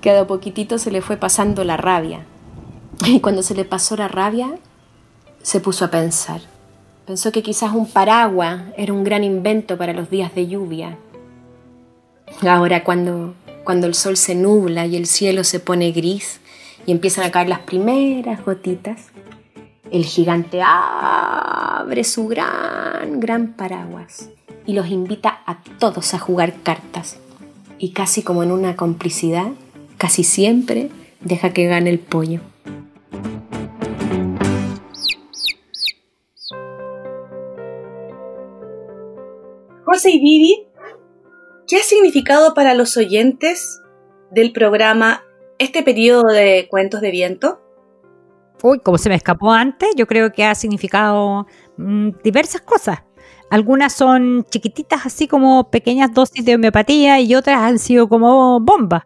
que 0.00 0.10
a 0.10 0.26
poquitito 0.26 0.76
se 0.76 0.90
le 0.90 1.00
fue 1.00 1.16
pasando 1.16 1.64
la 1.64 1.78
rabia. 1.78 2.26
Y 3.06 3.20
cuando 3.20 3.42
se 3.42 3.54
le 3.54 3.64
pasó 3.64 3.96
la 3.96 4.06
rabia, 4.06 4.50
se 5.42 5.60
puso 5.60 5.86
a 5.86 5.90
pensar. 5.90 6.42
Pensó 7.06 7.32
que 7.32 7.42
quizás 7.42 7.72
un 7.72 7.86
paraguas 7.86 8.64
era 8.76 8.92
un 8.92 9.02
gran 9.02 9.24
invento 9.24 9.78
para 9.78 9.94
los 9.94 10.10
días 10.10 10.34
de 10.34 10.46
lluvia. 10.46 10.98
Ahora 12.42 12.84
cuando, 12.84 13.34
cuando 13.64 13.86
el 13.86 13.94
sol 13.94 14.18
se 14.18 14.34
nubla 14.34 14.84
y 14.84 14.96
el 14.96 15.06
cielo 15.06 15.42
se 15.42 15.58
pone 15.58 15.92
gris, 15.92 16.40
y 16.86 16.92
empiezan 16.92 17.24
a 17.24 17.30
caer 17.30 17.48
las 17.48 17.60
primeras 17.60 18.44
gotitas, 18.44 19.08
el 19.90 20.04
gigante 20.04 20.60
abre 20.62 22.04
su 22.04 22.26
gran, 22.26 23.20
gran 23.20 23.54
paraguas 23.54 24.30
y 24.66 24.72
los 24.72 24.88
invita 24.88 25.42
a 25.46 25.62
todos 25.78 26.14
a 26.14 26.18
jugar 26.18 26.54
cartas. 26.62 27.18
Y 27.78 27.92
casi 27.92 28.22
como 28.22 28.42
en 28.42 28.50
una 28.50 28.76
complicidad, 28.76 29.48
casi 29.98 30.24
siempre 30.24 30.90
deja 31.20 31.52
que 31.52 31.66
gane 31.66 31.90
el 31.90 31.98
pollo. 31.98 32.40
José 39.84 40.10
y 40.10 40.18
Vivi, 40.18 40.66
¿qué 41.68 41.76
ha 41.76 41.82
significado 41.82 42.54
para 42.54 42.74
los 42.74 42.96
oyentes 42.96 43.80
del 44.30 44.52
programa 44.52 45.22
este 45.58 45.82
periodo 45.82 46.24
de 46.32 46.66
cuentos 46.70 47.00
de 47.00 47.10
viento? 47.10 47.60
Uy, 48.62 48.78
como 48.80 48.98
se 48.98 49.08
me 49.08 49.14
escapó 49.14 49.52
antes, 49.52 49.90
yo 49.96 50.06
creo 50.06 50.32
que 50.32 50.44
ha 50.44 50.54
significado 50.54 51.46
mm, 51.76 52.10
diversas 52.22 52.62
cosas. 52.62 53.02
Algunas 53.50 53.92
son 53.92 54.44
chiquititas, 54.50 55.06
así 55.06 55.28
como 55.28 55.70
pequeñas 55.70 56.12
dosis 56.12 56.44
de 56.44 56.54
homeopatía, 56.54 57.20
y 57.20 57.34
otras 57.34 57.58
han 57.58 57.78
sido 57.78 58.08
como 58.08 58.60
bombas. 58.60 59.02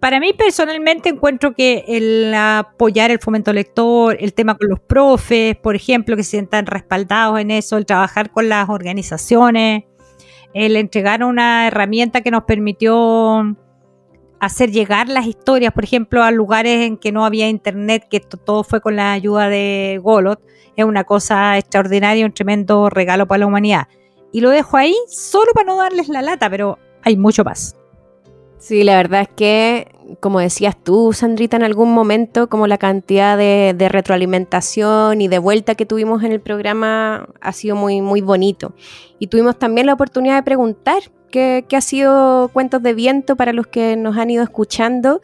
Para 0.00 0.20
mí 0.20 0.32
personalmente 0.32 1.08
encuentro 1.08 1.54
que 1.54 1.84
el 1.88 2.32
apoyar 2.34 3.10
el 3.10 3.18
fomento 3.18 3.52
lector, 3.52 4.16
el 4.20 4.32
tema 4.32 4.56
con 4.56 4.68
los 4.68 4.78
profes, 4.78 5.56
por 5.56 5.74
ejemplo, 5.74 6.16
que 6.16 6.22
se 6.22 6.30
sientan 6.30 6.66
respaldados 6.66 7.40
en 7.40 7.50
eso, 7.50 7.76
el 7.76 7.86
trabajar 7.86 8.30
con 8.30 8.48
las 8.48 8.68
organizaciones, 8.68 9.84
el 10.54 10.76
entregar 10.76 11.24
una 11.24 11.66
herramienta 11.66 12.20
que 12.20 12.30
nos 12.30 12.44
permitió 12.44 13.56
hacer 14.40 14.70
llegar 14.70 15.08
las 15.08 15.26
historias, 15.26 15.72
por 15.72 15.84
ejemplo, 15.84 16.22
a 16.22 16.30
lugares 16.30 16.86
en 16.86 16.96
que 16.96 17.12
no 17.12 17.24
había 17.24 17.48
internet, 17.48 18.06
que 18.08 18.20
todo 18.20 18.64
fue 18.64 18.80
con 18.80 18.96
la 18.96 19.12
ayuda 19.12 19.48
de 19.48 20.00
Golot, 20.02 20.40
es 20.76 20.84
una 20.84 21.04
cosa 21.04 21.58
extraordinaria, 21.58 22.24
un 22.24 22.32
tremendo 22.32 22.88
regalo 22.88 23.26
para 23.26 23.40
la 23.40 23.46
humanidad. 23.46 23.88
Y 24.32 24.40
lo 24.40 24.50
dejo 24.50 24.76
ahí 24.76 24.94
solo 25.08 25.52
para 25.54 25.66
no 25.66 25.76
darles 25.76 26.08
la 26.08 26.22
lata, 26.22 26.48
pero 26.48 26.78
hay 27.02 27.16
mucho 27.16 27.44
más. 27.44 27.76
Sí, 28.58 28.82
la 28.82 28.96
verdad 28.96 29.22
es 29.22 29.28
que, 29.28 29.88
como 30.20 30.40
decías 30.40 30.76
tú, 30.82 31.12
Sandrita, 31.12 31.56
en 31.56 31.62
algún 31.62 31.92
momento, 31.92 32.48
como 32.48 32.66
la 32.66 32.76
cantidad 32.76 33.38
de, 33.38 33.74
de, 33.76 33.88
retroalimentación 33.88 35.20
y 35.20 35.28
de 35.28 35.38
vuelta 35.38 35.76
que 35.76 35.86
tuvimos 35.86 36.24
en 36.24 36.32
el 36.32 36.40
programa 36.40 37.28
ha 37.40 37.52
sido 37.52 37.76
muy, 37.76 38.00
muy 38.00 38.20
bonito. 38.20 38.74
Y 39.18 39.28
tuvimos 39.28 39.58
también 39.58 39.86
la 39.86 39.94
oportunidad 39.94 40.36
de 40.36 40.42
preguntar 40.42 41.02
qué, 41.30 41.64
ha 41.72 41.80
sido 41.80 42.50
Cuentos 42.52 42.82
de 42.82 42.94
Viento 42.94 43.36
para 43.36 43.52
los 43.52 43.66
que 43.66 43.96
nos 43.96 44.16
han 44.16 44.30
ido 44.30 44.42
escuchando. 44.42 45.20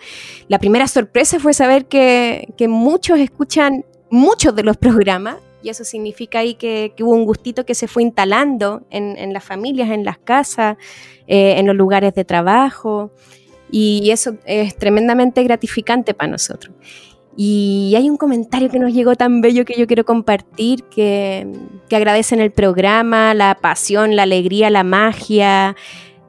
La 0.49 0.59
primera 0.59 0.89
sorpresa 0.89 1.39
fue 1.41 1.55
saber 1.55 1.87
que, 1.87 2.55
muchos 2.69 3.19
escuchan 3.19 3.85
muchos 4.11 4.55
de 4.55 4.63
los 4.63 4.77
programas 4.77 5.37
y 5.63 5.71
eso 5.71 5.85
significa 5.85 6.41
ahí 6.41 6.55
que, 6.55 6.95
hubo 7.01 7.13
un 7.13 7.25
gustito 7.25 7.65
que 7.65 7.75
se 7.75 7.89
fue 7.89 8.03
instalando 8.03 8.87
en, 8.91 9.33
las 9.33 9.45
familias, 9.45 9.91
en 9.91 10.05
las 10.05 10.19
casas, 10.19 10.77
eh, 11.27 11.55
en 11.59 11.67
los 11.67 11.77
lugares 11.77 12.15
de 12.15 12.25
trabajo 12.25 13.11
y 13.71 14.11
eso 14.11 14.37
es 14.45 14.77
tremendamente 14.77 15.43
gratificante 15.43 16.15
para 16.15 16.31
nosotros. 16.31 16.75
Y 17.37 17.95
hay 17.97 18.09
un 18.09 18.17
comentario 18.17 18.71
que 18.71 18.79
nos 18.79 18.93
llegó 18.93 19.17
tan 19.17 19.41
bello 19.41 19.65
que 19.65 19.75
yo 19.77 19.87
quiero 19.87 20.05
compartir, 20.05 20.85
que, 20.85 21.47
agradecen 21.91 22.41
el 22.41 22.51
programa, 22.51 23.35
la 23.35 23.55
pasión, 23.55 24.17
la 24.17 24.25
alegría, 24.25 24.71
la 24.71 24.85
magia. 24.85 25.77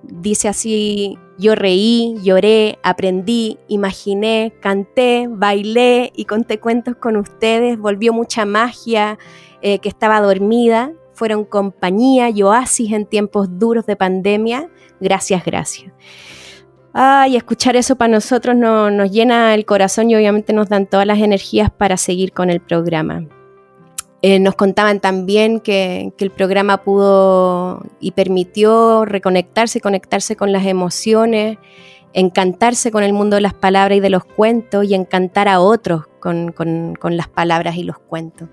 Dice 0.03 0.47
así, 0.47 1.17
yo 1.37 1.55
reí, 1.55 2.15
lloré, 2.23 2.77
aprendí, 2.83 3.57
imaginé, 3.67 4.53
canté, 4.61 5.27
bailé 5.29 6.11
y 6.15 6.25
conté 6.25 6.59
cuentos 6.59 6.95
con 6.95 7.17
ustedes. 7.17 7.77
Volvió 7.79 8.13
mucha 8.13 8.45
magia 8.45 9.17
eh, 9.61 9.79
que 9.79 9.89
estaba 9.89 10.21
dormida. 10.21 10.91
Fueron 11.13 11.45
compañía 11.45 12.29
y 12.29 12.43
oasis 12.43 12.91
en 12.91 13.05
tiempos 13.05 13.59
duros 13.59 13.85
de 13.85 13.95
pandemia. 13.95 14.69
Gracias, 14.99 15.43
gracias. 15.45 15.91
Ay, 16.97 17.35
escuchar 17.35 17.75
eso 17.75 17.97
para 17.97 18.07
nosotros 18.07 18.55
nos 18.55 19.11
llena 19.11 19.53
el 19.53 19.65
corazón 19.65 20.09
y 20.09 20.15
obviamente 20.15 20.53
nos 20.53 20.69
dan 20.69 20.85
todas 20.85 21.05
las 21.05 21.19
energías 21.19 21.69
para 21.69 21.97
seguir 21.97 22.31
con 22.31 22.49
el 22.49 22.61
programa. 22.61 23.25
Eh, 24.21 24.39
nos 24.39 24.55
contaban 24.55 25.01
también 25.01 25.59
que, 25.59 26.13
el 26.17 26.31
programa 26.31 26.83
pudo 26.83 27.85
y 27.99 28.11
permitió 28.11 29.03
reconectarse, 29.03 29.81
conectarse 29.81 30.37
con 30.37 30.53
las 30.53 30.65
emociones, 30.65 31.57
encantarse 32.13 32.91
con 32.91 33.03
el 33.03 33.11
mundo 33.11 33.35
de 33.35 33.41
las 33.41 33.53
palabras 33.53 33.97
y 33.97 33.99
de 33.99 34.09
los 34.09 34.23
cuentos 34.23 34.85
y 34.85 34.93
encantar 34.93 35.49
a 35.49 35.59
otros 35.59 36.03
con 36.21 37.17
las 37.17 37.27
palabras 37.27 37.75
y 37.75 37.83
los 37.83 37.99
cuentos. 37.99 38.47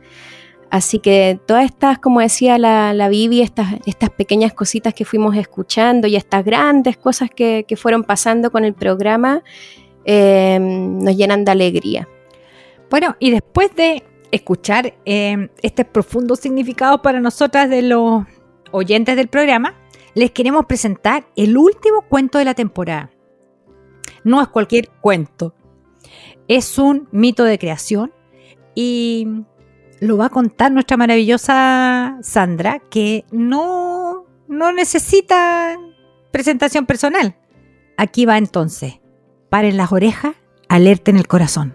Así 0.72 1.00
que 1.00 1.38
todas 1.44 1.66
estas, 1.66 1.98
como 1.98 2.20
decía 2.20 2.56
la, 2.56 2.94
la 2.94 3.10
estas 3.12 4.10
pequeñas 4.16 4.54
cositas 4.54 4.94
que 4.94 5.04
fuimos 5.04 5.36
escuchando 5.36 6.08
y 6.08 6.16
estas 6.16 6.46
grandes 6.46 6.96
cosas 6.96 7.28
que, 7.28 7.66
fueron 7.76 8.04
pasando 8.04 8.50
con 8.50 8.64
el 8.64 8.72
programa, 8.72 9.42
em, 10.06 10.98
nos 10.98 11.14
llenan 11.14 11.44
de 11.44 11.50
alegría. 11.50 12.08
Bueno, 12.88 13.16
y 13.18 13.30
después 13.30 13.76
de 13.76 14.02
escuchar 14.30 14.94
em, 15.04 15.50
este 15.60 15.84
profundo 15.84 16.36
significado 16.36 17.02
para 17.02 17.20
nosotras 17.20 17.68
de 17.68 17.82
los 17.82 18.24
oyentes 18.70 19.14
del 19.14 19.28
programa, 19.28 19.74
les 20.14 20.30
queremos 20.30 20.64
presentar 20.64 21.26
el 21.36 21.58
último 21.58 22.00
cuento 22.08 22.38
de 22.38 22.46
la 22.46 22.54
temporada. 22.54 23.10
No 24.24 24.40
es 24.40 24.48
cualquier 24.48 24.88
cuento, 25.02 25.54
es 26.48 26.78
un 26.78 27.08
mito 27.12 27.44
de 27.44 27.58
creación 27.58 28.10
y 28.74 29.26
lo 30.02 30.16
va 30.16 30.26
a 30.26 30.30
contar 30.30 30.72
nuestra 30.72 30.96
maravillosa 30.96 32.18
Sandra, 32.22 32.80
que 32.90 33.24
no, 33.30 34.26
no 34.48 34.72
necesita 34.72 35.78
presentación 36.32 36.86
personal. 36.86 37.36
Aquí 37.96 38.26
va 38.26 38.36
entonces. 38.36 38.94
Paren 39.48 39.76
las 39.76 39.92
orejas, 39.92 40.34
alerten 40.68 41.16
el 41.16 41.28
corazón. 41.28 41.74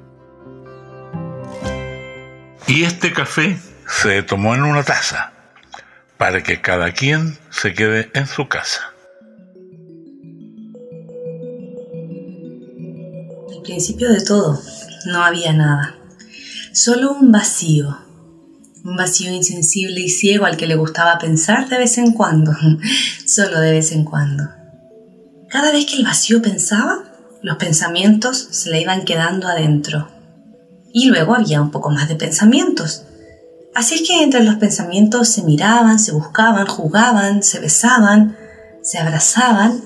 Y 2.67 2.83
este 2.83 3.13
café 3.13 3.57
se 3.87 4.23
tomó 4.23 4.55
en 4.55 4.63
una 4.63 4.83
taza 4.83 5.31
para 6.17 6.43
que 6.43 6.59
cada 6.59 6.91
quien 6.91 7.37
se 7.49 7.73
quede 7.73 8.11
en 8.13 8.27
su 8.27 8.49
casa. 8.49 8.91
Al 13.55 13.61
principio 13.63 14.11
de 14.11 14.21
todo, 14.25 14.59
no 15.05 15.23
había 15.23 15.53
nada 15.53 15.97
solo 16.73 17.13
un 17.13 17.31
vacío, 17.31 17.97
un 18.83 18.95
vacío 18.95 19.31
insensible 19.31 20.01
y 20.01 20.09
ciego 20.09 20.45
al 20.45 20.57
que 20.57 20.67
le 20.67 20.75
gustaba 20.75 21.17
pensar 21.17 21.69
de 21.69 21.77
vez 21.77 21.97
en 21.97 22.11
cuando, 22.13 22.53
solo 23.25 23.59
de 23.59 23.71
vez 23.71 23.91
en 23.91 24.03
cuando. 24.03 24.43
Cada 25.49 25.71
vez 25.71 25.85
que 25.85 25.97
el 25.97 26.05
vacío 26.05 26.41
pensaba, 26.41 27.03
los 27.41 27.57
pensamientos 27.57 28.47
se 28.51 28.69
le 28.69 28.81
iban 28.81 29.05
quedando 29.05 29.47
adentro. 29.47 30.09
Y 30.91 31.07
luego 31.07 31.35
había 31.35 31.61
un 31.61 31.71
poco 31.71 31.89
más 31.89 32.07
de 32.07 32.15
pensamientos. 32.15 33.03
Así 33.75 33.95
es 33.95 34.07
que 34.07 34.23
entre 34.23 34.43
los 34.43 34.55
pensamientos 34.55 35.29
se 35.29 35.43
miraban, 35.43 35.99
se 35.99 36.11
buscaban, 36.11 36.65
jugaban, 36.65 37.43
se 37.43 37.59
besaban, 37.59 38.35
se 38.81 38.97
abrazaban 38.97 39.81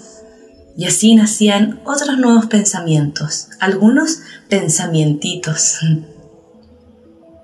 y 0.77 0.85
así 0.85 1.15
nacían 1.15 1.81
otros 1.83 2.17
nuevos 2.17 2.45
pensamientos, 2.45 3.49
algunos 3.59 4.19
pensamientitos. 4.49 5.79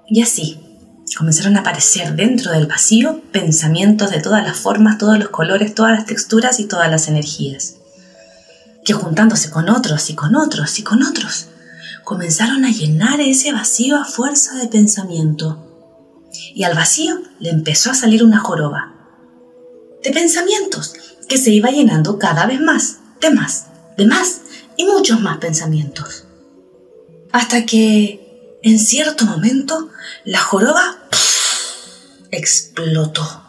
Y 0.09 0.21
así 0.21 0.66
comenzaron 1.15 1.55
a 1.55 1.61
aparecer 1.61 2.15
dentro 2.15 2.51
del 2.51 2.67
vacío 2.67 3.21
pensamientos 3.31 4.11
de 4.11 4.19
todas 4.19 4.43
las 4.43 4.57
formas, 4.57 4.97
todos 4.97 5.17
los 5.17 5.29
colores, 5.29 5.73
todas 5.73 5.93
las 5.93 6.05
texturas 6.05 6.59
y 6.59 6.65
todas 6.65 6.89
las 6.89 7.07
energías, 7.07 7.75
que 8.83 8.93
juntándose 8.93 9.49
con 9.49 9.69
otros 9.69 10.09
y 10.09 10.15
con 10.15 10.35
otros 10.35 10.79
y 10.79 10.83
con 10.83 11.03
otros, 11.03 11.47
comenzaron 12.03 12.65
a 12.65 12.71
llenar 12.71 13.21
ese 13.21 13.51
vacío 13.51 13.97
a 13.97 14.05
fuerza 14.05 14.55
de 14.55 14.67
pensamiento. 14.67 15.63
Y 16.53 16.63
al 16.63 16.75
vacío 16.75 17.21
le 17.39 17.49
empezó 17.49 17.91
a 17.91 17.95
salir 17.95 18.23
una 18.23 18.39
joroba 18.39 18.93
de 20.03 20.11
pensamientos 20.11 20.93
que 21.27 21.37
se 21.37 21.51
iba 21.51 21.69
llenando 21.69 22.17
cada 22.19 22.45
vez 22.45 22.61
más, 22.61 22.99
de 23.21 23.31
más, 23.31 23.67
de 23.97 24.05
más 24.05 24.41
y 24.77 24.85
muchos 24.85 25.19
más 25.19 25.37
pensamientos. 25.37 26.25
Hasta 27.31 27.65
que, 27.65 28.26
en 28.63 28.79
cierto 28.79 29.25
momento, 29.25 29.89
la 30.25 30.39
joroba 30.39 30.97
explotó. 32.31 33.43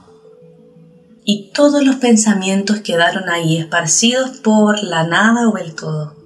Y 1.24 1.50
todos 1.52 1.82
los 1.84 1.96
pensamientos 1.96 2.80
quedaron 2.80 3.28
ahí 3.28 3.58
esparcidos 3.58 4.38
por 4.38 4.82
la 4.82 5.06
nada 5.06 5.48
o 5.48 5.58
el 5.58 5.74
todo. 5.74 6.16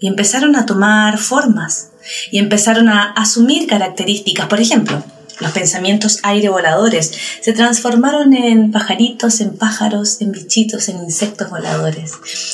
Y 0.00 0.06
empezaron 0.06 0.56
a 0.56 0.66
tomar 0.66 1.18
formas 1.18 1.90
y 2.30 2.38
empezaron 2.38 2.88
a 2.88 3.12
asumir 3.12 3.66
características. 3.66 4.46
Por 4.46 4.60
ejemplo, 4.60 5.02
los 5.40 5.52
pensamientos 5.52 6.20
aire 6.22 6.48
voladores 6.48 7.12
se 7.40 7.52
transformaron 7.52 8.32
en 8.32 8.70
pajaritos, 8.70 9.40
en 9.40 9.56
pájaros, 9.56 10.20
en 10.20 10.32
bichitos, 10.32 10.88
en 10.88 11.02
insectos 11.02 11.50
voladores. 11.50 12.12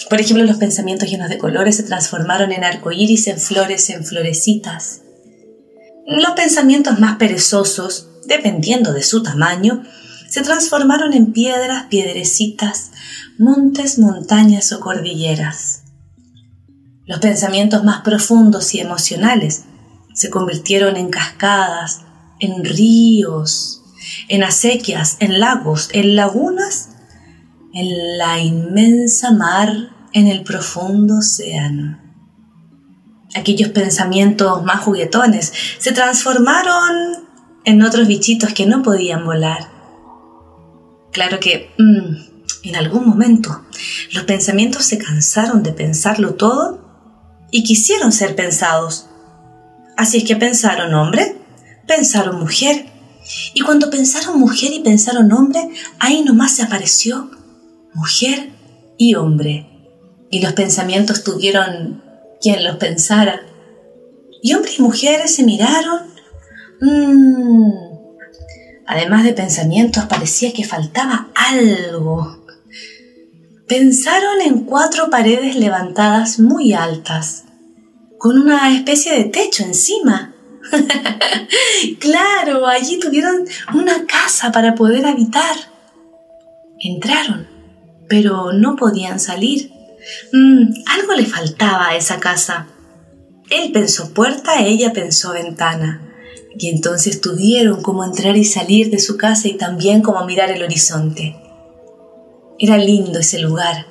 Por 0.08 0.20
ejemplo, 0.20 0.44
los 0.44 0.56
pensamientos 0.56 1.10
llenos 1.10 1.28
de 1.28 1.38
colores 1.38 1.76
se 1.76 1.82
transformaron 1.82 2.52
en 2.52 2.64
arcoíris, 2.64 3.26
en 3.28 3.38
flores, 3.38 3.90
en 3.90 4.04
florecitas. 4.04 5.02
Los 6.10 6.30
pensamientos 6.30 6.98
más 6.98 7.18
perezosos, 7.18 8.08
dependiendo 8.24 8.94
de 8.94 9.02
su 9.02 9.22
tamaño, 9.22 9.82
se 10.26 10.40
transformaron 10.40 11.12
en 11.12 11.34
piedras, 11.34 11.84
piedrecitas, 11.90 12.92
montes, 13.38 13.98
montañas 13.98 14.72
o 14.72 14.80
cordilleras. 14.80 15.82
Los 17.04 17.18
pensamientos 17.18 17.84
más 17.84 18.00
profundos 18.00 18.74
y 18.74 18.80
emocionales 18.80 19.64
se 20.14 20.30
convirtieron 20.30 20.96
en 20.96 21.10
cascadas, 21.10 22.00
en 22.40 22.64
ríos, 22.64 23.82
en 24.28 24.44
acequias, 24.44 25.18
en 25.20 25.38
lagos, 25.40 25.90
en 25.92 26.16
lagunas, 26.16 26.88
en 27.74 28.16
la 28.16 28.38
inmensa 28.38 29.32
mar, 29.32 29.90
en 30.14 30.26
el 30.26 30.42
profundo 30.42 31.18
océano. 31.18 32.07
Aquellos 33.34 33.70
pensamientos 33.70 34.62
más 34.64 34.80
juguetones 34.80 35.52
se 35.78 35.92
transformaron 35.92 37.28
en 37.64 37.82
otros 37.82 38.08
bichitos 38.08 38.54
que 38.54 38.66
no 38.66 38.82
podían 38.82 39.24
volar. 39.24 39.70
Claro 41.12 41.38
que 41.40 41.70
mm, 41.78 42.68
en 42.68 42.76
algún 42.76 43.06
momento 43.06 43.62
los 44.12 44.24
pensamientos 44.24 44.84
se 44.84 44.98
cansaron 44.98 45.62
de 45.62 45.72
pensarlo 45.72 46.34
todo 46.34 46.88
y 47.50 47.64
quisieron 47.64 48.12
ser 48.12 48.34
pensados. 48.34 49.06
Así 49.96 50.18
es 50.18 50.24
que 50.24 50.36
pensaron 50.36 50.94
hombre, 50.94 51.36
pensaron 51.86 52.38
mujer. 52.38 52.86
Y 53.52 53.60
cuando 53.60 53.90
pensaron 53.90 54.38
mujer 54.38 54.72
y 54.72 54.80
pensaron 54.80 55.32
hombre, 55.32 55.68
ahí 55.98 56.22
nomás 56.22 56.56
se 56.56 56.62
apareció 56.62 57.30
mujer 57.94 58.50
y 58.96 59.14
hombre. 59.14 59.68
Y 60.30 60.40
los 60.40 60.52
pensamientos 60.52 61.24
tuvieron 61.24 62.02
quien 62.40 62.64
los 62.64 62.76
pensara. 62.76 63.42
Y 64.42 64.54
hombre 64.54 64.72
y 64.78 64.82
mujer 64.82 65.28
se 65.28 65.42
miraron. 65.42 66.02
Mm. 66.80 67.88
Además 68.86 69.24
de 69.24 69.34
pensamientos, 69.34 70.06
parecía 70.06 70.52
que 70.52 70.64
faltaba 70.64 71.28
algo. 71.34 72.38
Pensaron 73.68 74.40
en 74.40 74.64
cuatro 74.64 75.10
paredes 75.10 75.56
levantadas 75.56 76.38
muy 76.38 76.72
altas, 76.72 77.44
con 78.16 78.38
una 78.38 78.74
especie 78.74 79.12
de 79.12 79.24
techo 79.24 79.62
encima. 79.62 80.34
claro, 82.00 82.66
allí 82.66 82.98
tuvieron 82.98 83.44
una 83.74 84.06
casa 84.06 84.52
para 84.52 84.74
poder 84.74 85.04
habitar. 85.04 85.54
Entraron, 86.80 87.46
pero 88.08 88.54
no 88.54 88.76
podían 88.76 89.20
salir. 89.20 89.70
Mm, 90.32 90.72
algo 90.86 91.14
le 91.14 91.26
faltaba 91.26 91.88
a 91.88 91.96
esa 91.96 92.20
casa. 92.20 92.68
Él 93.50 93.72
pensó 93.72 94.12
puerta, 94.12 94.60
ella 94.62 94.92
pensó 94.92 95.32
ventana. 95.32 96.04
Y 96.58 96.70
entonces 96.70 97.20
tuvieron 97.20 97.82
como 97.82 98.04
entrar 98.04 98.36
y 98.36 98.44
salir 98.44 98.90
de 98.90 98.98
su 98.98 99.16
casa 99.16 99.48
y 99.48 99.56
también 99.56 100.02
como 100.02 100.24
mirar 100.24 100.50
el 100.50 100.62
horizonte. 100.62 101.36
Era 102.58 102.76
lindo 102.78 103.20
ese 103.20 103.38
lugar. 103.38 103.86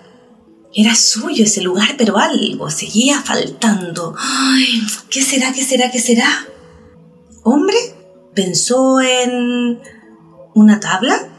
Era 0.74 0.94
suyo 0.94 1.46
ese 1.46 1.62
lugar, 1.62 1.96
pero 1.98 2.18
algo 2.18 2.70
seguía 2.70 3.22
faltando. 3.22 4.14
Ay, 4.18 4.82
¿qué 5.10 5.22
será? 5.22 5.54
¿Qué 5.54 5.64
será? 5.64 5.90
¿Qué 5.90 6.00
será? 6.00 6.28
hombre 7.48 7.78
pensó 8.36 9.00
en 9.00 9.80
una 10.54 10.80
tabla 10.80 11.30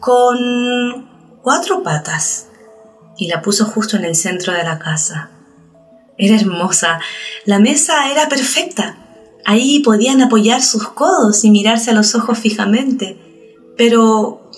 con 0.00 1.38
cuatro 1.42 1.82
patas 1.82 2.47
y 3.18 3.28
la 3.28 3.42
puso 3.42 3.66
justo 3.66 3.96
en 3.96 4.04
el 4.04 4.14
centro 4.14 4.52
de 4.52 4.62
la 4.62 4.78
casa. 4.78 5.30
Era 6.16 6.36
hermosa, 6.36 7.00
la 7.44 7.58
mesa 7.58 8.10
era 8.10 8.28
perfecta. 8.28 8.96
Ahí 9.44 9.80
podían 9.80 10.22
apoyar 10.22 10.62
sus 10.62 10.88
codos 10.88 11.44
y 11.44 11.50
mirarse 11.50 11.90
a 11.90 11.94
los 11.94 12.14
ojos 12.14 12.38
fijamente. 12.38 13.18
Pero 13.76 14.50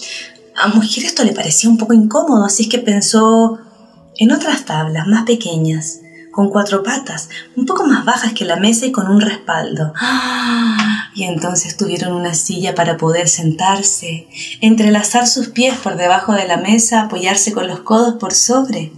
a 0.57 0.69
mujer 0.69 1.05
esto 1.05 1.25
le 1.25 1.33
parecía 1.33 1.71
un 1.71 1.79
poco 1.79 1.93
incómodo, 1.93 2.45
así 2.45 2.69
que 2.69 2.79
pensó 2.79 3.59
en 4.17 4.33
otras 4.33 4.65
tablas 4.65 5.07
más 5.07 5.25
pequeñas, 5.25 6.01
con 6.33 6.51
cuatro 6.51 6.83
patas, 6.83 7.29
un 7.57 7.67
poco 7.67 7.87
más 7.87 8.05
bajas 8.05 8.33
que 8.33 8.45
la 8.45 8.57
mesa 8.57 8.87
y 8.87 8.93
con 8.93 9.09
un 9.09 9.21
respaldo. 9.21 9.93
Y 11.15 11.25
entonces 11.25 11.77
tuvieron 11.77 12.13
una 12.13 12.35
silla 12.35 12.75
para 12.75 12.97
poder 12.97 13.29
sentarse, 13.29 14.29
entrelazar 14.61 15.27
sus 15.27 15.49
pies 15.49 15.77
por 15.77 15.97
debajo 15.97 16.33
de 16.33 16.47
la 16.47 16.57
mesa, 16.57 17.03
apoyarse 17.03 17.53
con 17.53 17.67
los 17.67 17.81
codos 17.81 18.15
por 18.15 18.33
sobre 18.33 18.93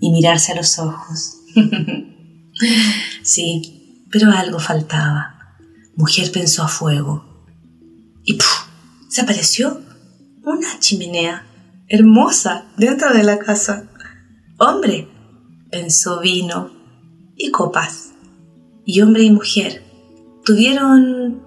y 0.00 0.12
mirarse 0.12 0.52
a 0.52 0.56
los 0.56 0.78
ojos. 0.78 1.38
sí, 3.22 4.04
pero 4.10 4.30
algo 4.30 4.60
faltaba. 4.60 5.56
Mujer 5.96 6.30
pensó 6.30 6.62
a 6.62 6.68
fuego. 6.68 7.24
Y 8.24 8.34
¡puf! 8.34 8.68
se 9.08 9.22
apareció 9.22 9.80
una 10.44 10.78
chimenea 10.78 11.46
hermosa 11.88 12.66
dentro 12.76 13.12
de 13.12 13.24
la 13.24 13.38
casa. 13.38 13.88
Hombre, 14.58 15.08
pensó 15.70 16.20
vino 16.20 16.70
y 17.36 17.50
copas. 17.50 18.10
Y 18.84 19.00
hombre 19.00 19.24
y 19.24 19.30
mujer 19.30 19.82
tuvieron 20.44 21.42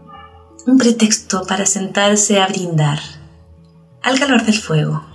un 0.68 0.78
pretexto 0.78 1.43
para 1.47 1.66
sentarse 1.66 2.39
a 2.39 2.47
brindar 2.47 2.99
al 4.03 4.20
calor 4.20 4.45
del 4.45 4.57
fuego. 4.57 5.05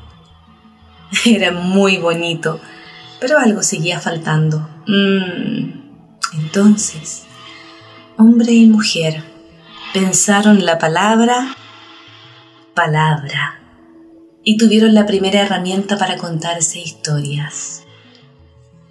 Era 1.24 1.53
muy 1.53 1.99
bonito, 1.99 2.61
pero 3.20 3.38
algo 3.38 3.62
seguía 3.62 4.01
faltando. 4.01 4.68
Mm. 4.86 5.86
Entonces, 6.34 7.24
hombre 8.16 8.53
y 8.53 8.66
mujer 8.66 9.22
pensaron 9.92 10.64
la 10.64 10.78
palabra 10.78 11.57
palabra 12.76 13.59
y 14.44 14.59
tuvieron 14.59 14.94
la 14.94 15.07
primera 15.07 15.40
herramienta 15.40 15.99
para 15.99 16.16
contarse 16.16 16.78
historias. 16.78 17.82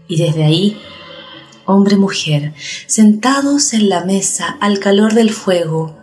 Y 0.07 0.17
desde 0.17 0.43
ahí, 0.43 0.81
hombre-mujer, 1.65 2.53
sentados 2.87 3.73
en 3.73 3.87
la 3.87 4.03
mesa 4.03 4.57
al 4.59 4.79
calor 4.79 5.13
del 5.13 5.31
fuego, 5.31 5.94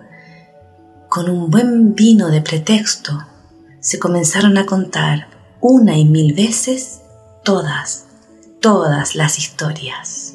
con 1.15 1.29
un 1.29 1.51
buen 1.51 1.95
vino 1.95 2.31
de 2.31 2.41
pretexto, 2.41 3.13
se 3.81 3.99
comenzaron 3.99 4.57
a 4.57 4.65
contar 4.65 5.29
una 5.61 5.99
y 5.99 6.07
mil 6.07 6.33
veces 6.33 7.03
todas, 7.45 8.07
todas 8.63 9.15
las 9.15 9.37
historias. 9.37 10.35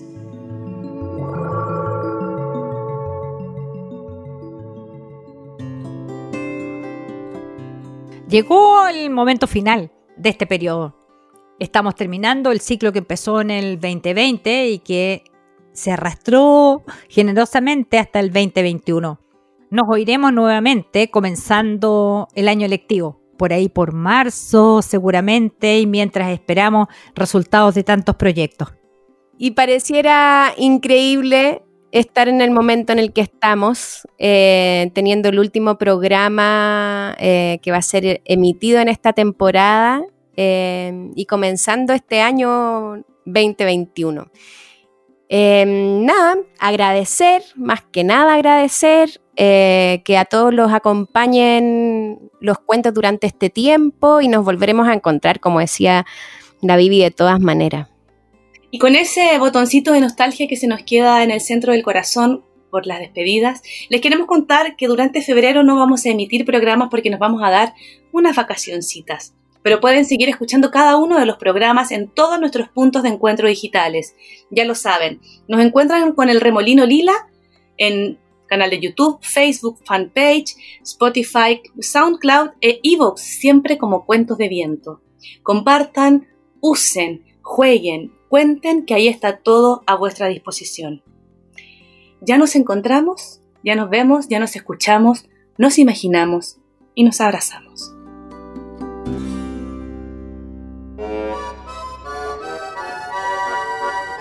Llegó 8.29 8.87
el 8.87 9.09
momento 9.09 9.47
final 9.47 9.91
de 10.15 10.29
este 10.29 10.45
periodo. 10.45 10.95
Estamos 11.57 11.95
terminando 11.95 12.51
el 12.51 12.61
ciclo 12.61 12.93
que 12.93 12.99
empezó 12.99 13.41
en 13.41 13.49
el 13.49 13.79
2020 13.79 14.69
y 14.69 14.77
que 14.77 15.23
se 15.73 15.91
arrastró 15.91 16.83
generosamente 17.09 17.97
hasta 17.97 18.19
el 18.19 18.31
2021. 18.31 19.19
Nos 19.69 19.89
oiremos 19.89 20.31
nuevamente 20.31 21.09
comenzando 21.09 22.29
el 22.35 22.47
año 22.47 22.67
lectivo, 22.67 23.19
por 23.37 23.51
ahí 23.51 23.67
por 23.67 23.93
marzo 23.93 24.81
seguramente, 24.81 25.79
y 25.79 25.85
mientras 25.85 26.31
esperamos 26.31 26.87
resultados 27.15 27.75
de 27.75 27.83
tantos 27.83 28.15
proyectos. 28.15 28.69
Y 29.37 29.51
pareciera 29.51 30.53
increíble 30.57 31.63
estar 31.91 32.29
en 32.29 32.41
el 32.41 32.51
momento 32.51 32.93
en 32.93 32.99
el 32.99 33.11
que 33.11 33.21
estamos, 33.21 34.07
eh, 34.17 34.89
teniendo 34.93 35.29
el 35.29 35.39
último 35.39 35.77
programa 35.77 37.15
eh, 37.19 37.59
que 37.61 37.71
va 37.71 37.77
a 37.77 37.81
ser 37.81 38.21
emitido 38.23 38.79
en 38.79 38.87
esta 38.87 39.13
temporada 39.13 40.01
eh, 40.35 41.11
y 41.15 41.25
comenzando 41.25 41.93
este 41.93 42.21
año 42.21 43.03
2021. 43.25 44.31
nada, 45.29 46.37
agradecer, 46.59 47.43
más 47.55 47.83
que 47.91 48.05
nada 48.05 48.35
agradecer 48.35 49.21
que 49.37 50.17
a 50.17 50.25
todos 50.25 50.53
los 50.53 50.73
acompañen 50.73 52.31
los 52.39 52.57
cuentos 52.59 52.93
durante 52.93 53.27
este 53.27 53.49
tiempo 53.49 54.19
y 54.19 54.27
nos 54.27 54.43
volveremos 54.43 54.87
a 54.87 54.93
encontrar, 54.93 55.39
como 55.39 55.59
decía 55.59 56.05
la 56.61 56.75
Vivi, 56.75 57.01
de 57.01 57.11
todas 57.11 57.39
maneras. 57.39 57.87
Y 58.71 58.79
con 58.79 58.95
ese 58.95 59.37
botoncito 59.39 59.93
de 59.93 60.01
nostalgia 60.01 60.47
que 60.47 60.57
se 60.57 60.67
nos 60.67 60.83
queda 60.83 61.23
en 61.23 61.31
el 61.31 61.39
centro 61.39 61.71
del 61.71 61.83
corazón 61.83 62.43
por 62.69 62.85
las 62.85 62.99
despedidas, 62.99 63.61
les 63.89 64.01
queremos 64.01 64.27
contar 64.27 64.75
que 64.75 64.87
durante 64.87 65.21
febrero 65.21 65.63
no 65.63 65.77
vamos 65.77 66.05
a 66.05 66.09
emitir 66.09 66.43
programas 66.43 66.89
porque 66.89 67.09
nos 67.09 67.19
vamos 67.19 67.41
a 67.43 67.49
dar 67.49 67.73
unas 68.11 68.35
vacacioncitas. 68.35 69.33
Pero 69.63 69.79
pueden 69.79 70.05
seguir 70.05 70.29
escuchando 70.29 70.71
cada 70.71 70.97
uno 70.97 71.19
de 71.19 71.25
los 71.25 71.37
programas 71.37 71.91
en 71.91 72.09
todos 72.09 72.39
nuestros 72.39 72.69
puntos 72.69 73.03
de 73.03 73.09
encuentro 73.09 73.47
digitales. 73.47 74.15
Ya 74.49 74.65
lo 74.65 74.75
saben, 74.75 75.21
nos 75.47 75.61
encuentran 75.61 76.11
con 76.13 76.29
el 76.29 76.41
Remolino 76.41 76.85
Lila 76.85 77.13
en 77.77 78.17
canal 78.47 78.69
de 78.69 78.79
YouTube, 78.79 79.19
Facebook, 79.21 79.79
fanpage, 79.85 80.55
Spotify, 80.83 81.61
SoundCloud 81.79 82.51
e 82.61 82.79
Evox, 82.83 83.21
siempre 83.21 83.77
como 83.77 84.05
cuentos 84.05 84.37
de 84.37 84.49
viento. 84.49 85.01
Compartan, 85.43 86.27
usen, 86.61 87.23
jueguen, 87.41 88.17
Cuenten 88.29 88.85
que 88.85 88.93
ahí 88.93 89.07
está 89.07 89.37
todo 89.37 89.83
a 89.87 89.95
vuestra 89.95 90.27
disposición. 90.27 91.01
Ya 92.19 92.37
nos 92.37 92.55
encontramos, 92.55 93.41
ya 93.63 93.75
nos 93.75 93.89
vemos, 93.89 94.27
ya 94.27 94.39
nos 94.39 94.55
escuchamos, 94.55 95.25
nos 95.57 95.79
imaginamos 95.79 96.57
y 96.93 97.03
nos 97.05 97.21
abrazamos. 97.21 97.93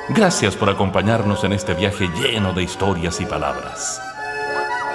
Gracias 0.08 0.54
por 0.54 0.70
acompañarnos 0.70 1.42
en 1.42 1.52
este 1.52 1.74
viaje 1.74 2.06
lleno 2.20 2.52
de 2.52 2.62
historias 2.62 3.20
y 3.20 3.26
palabras. 3.26 4.00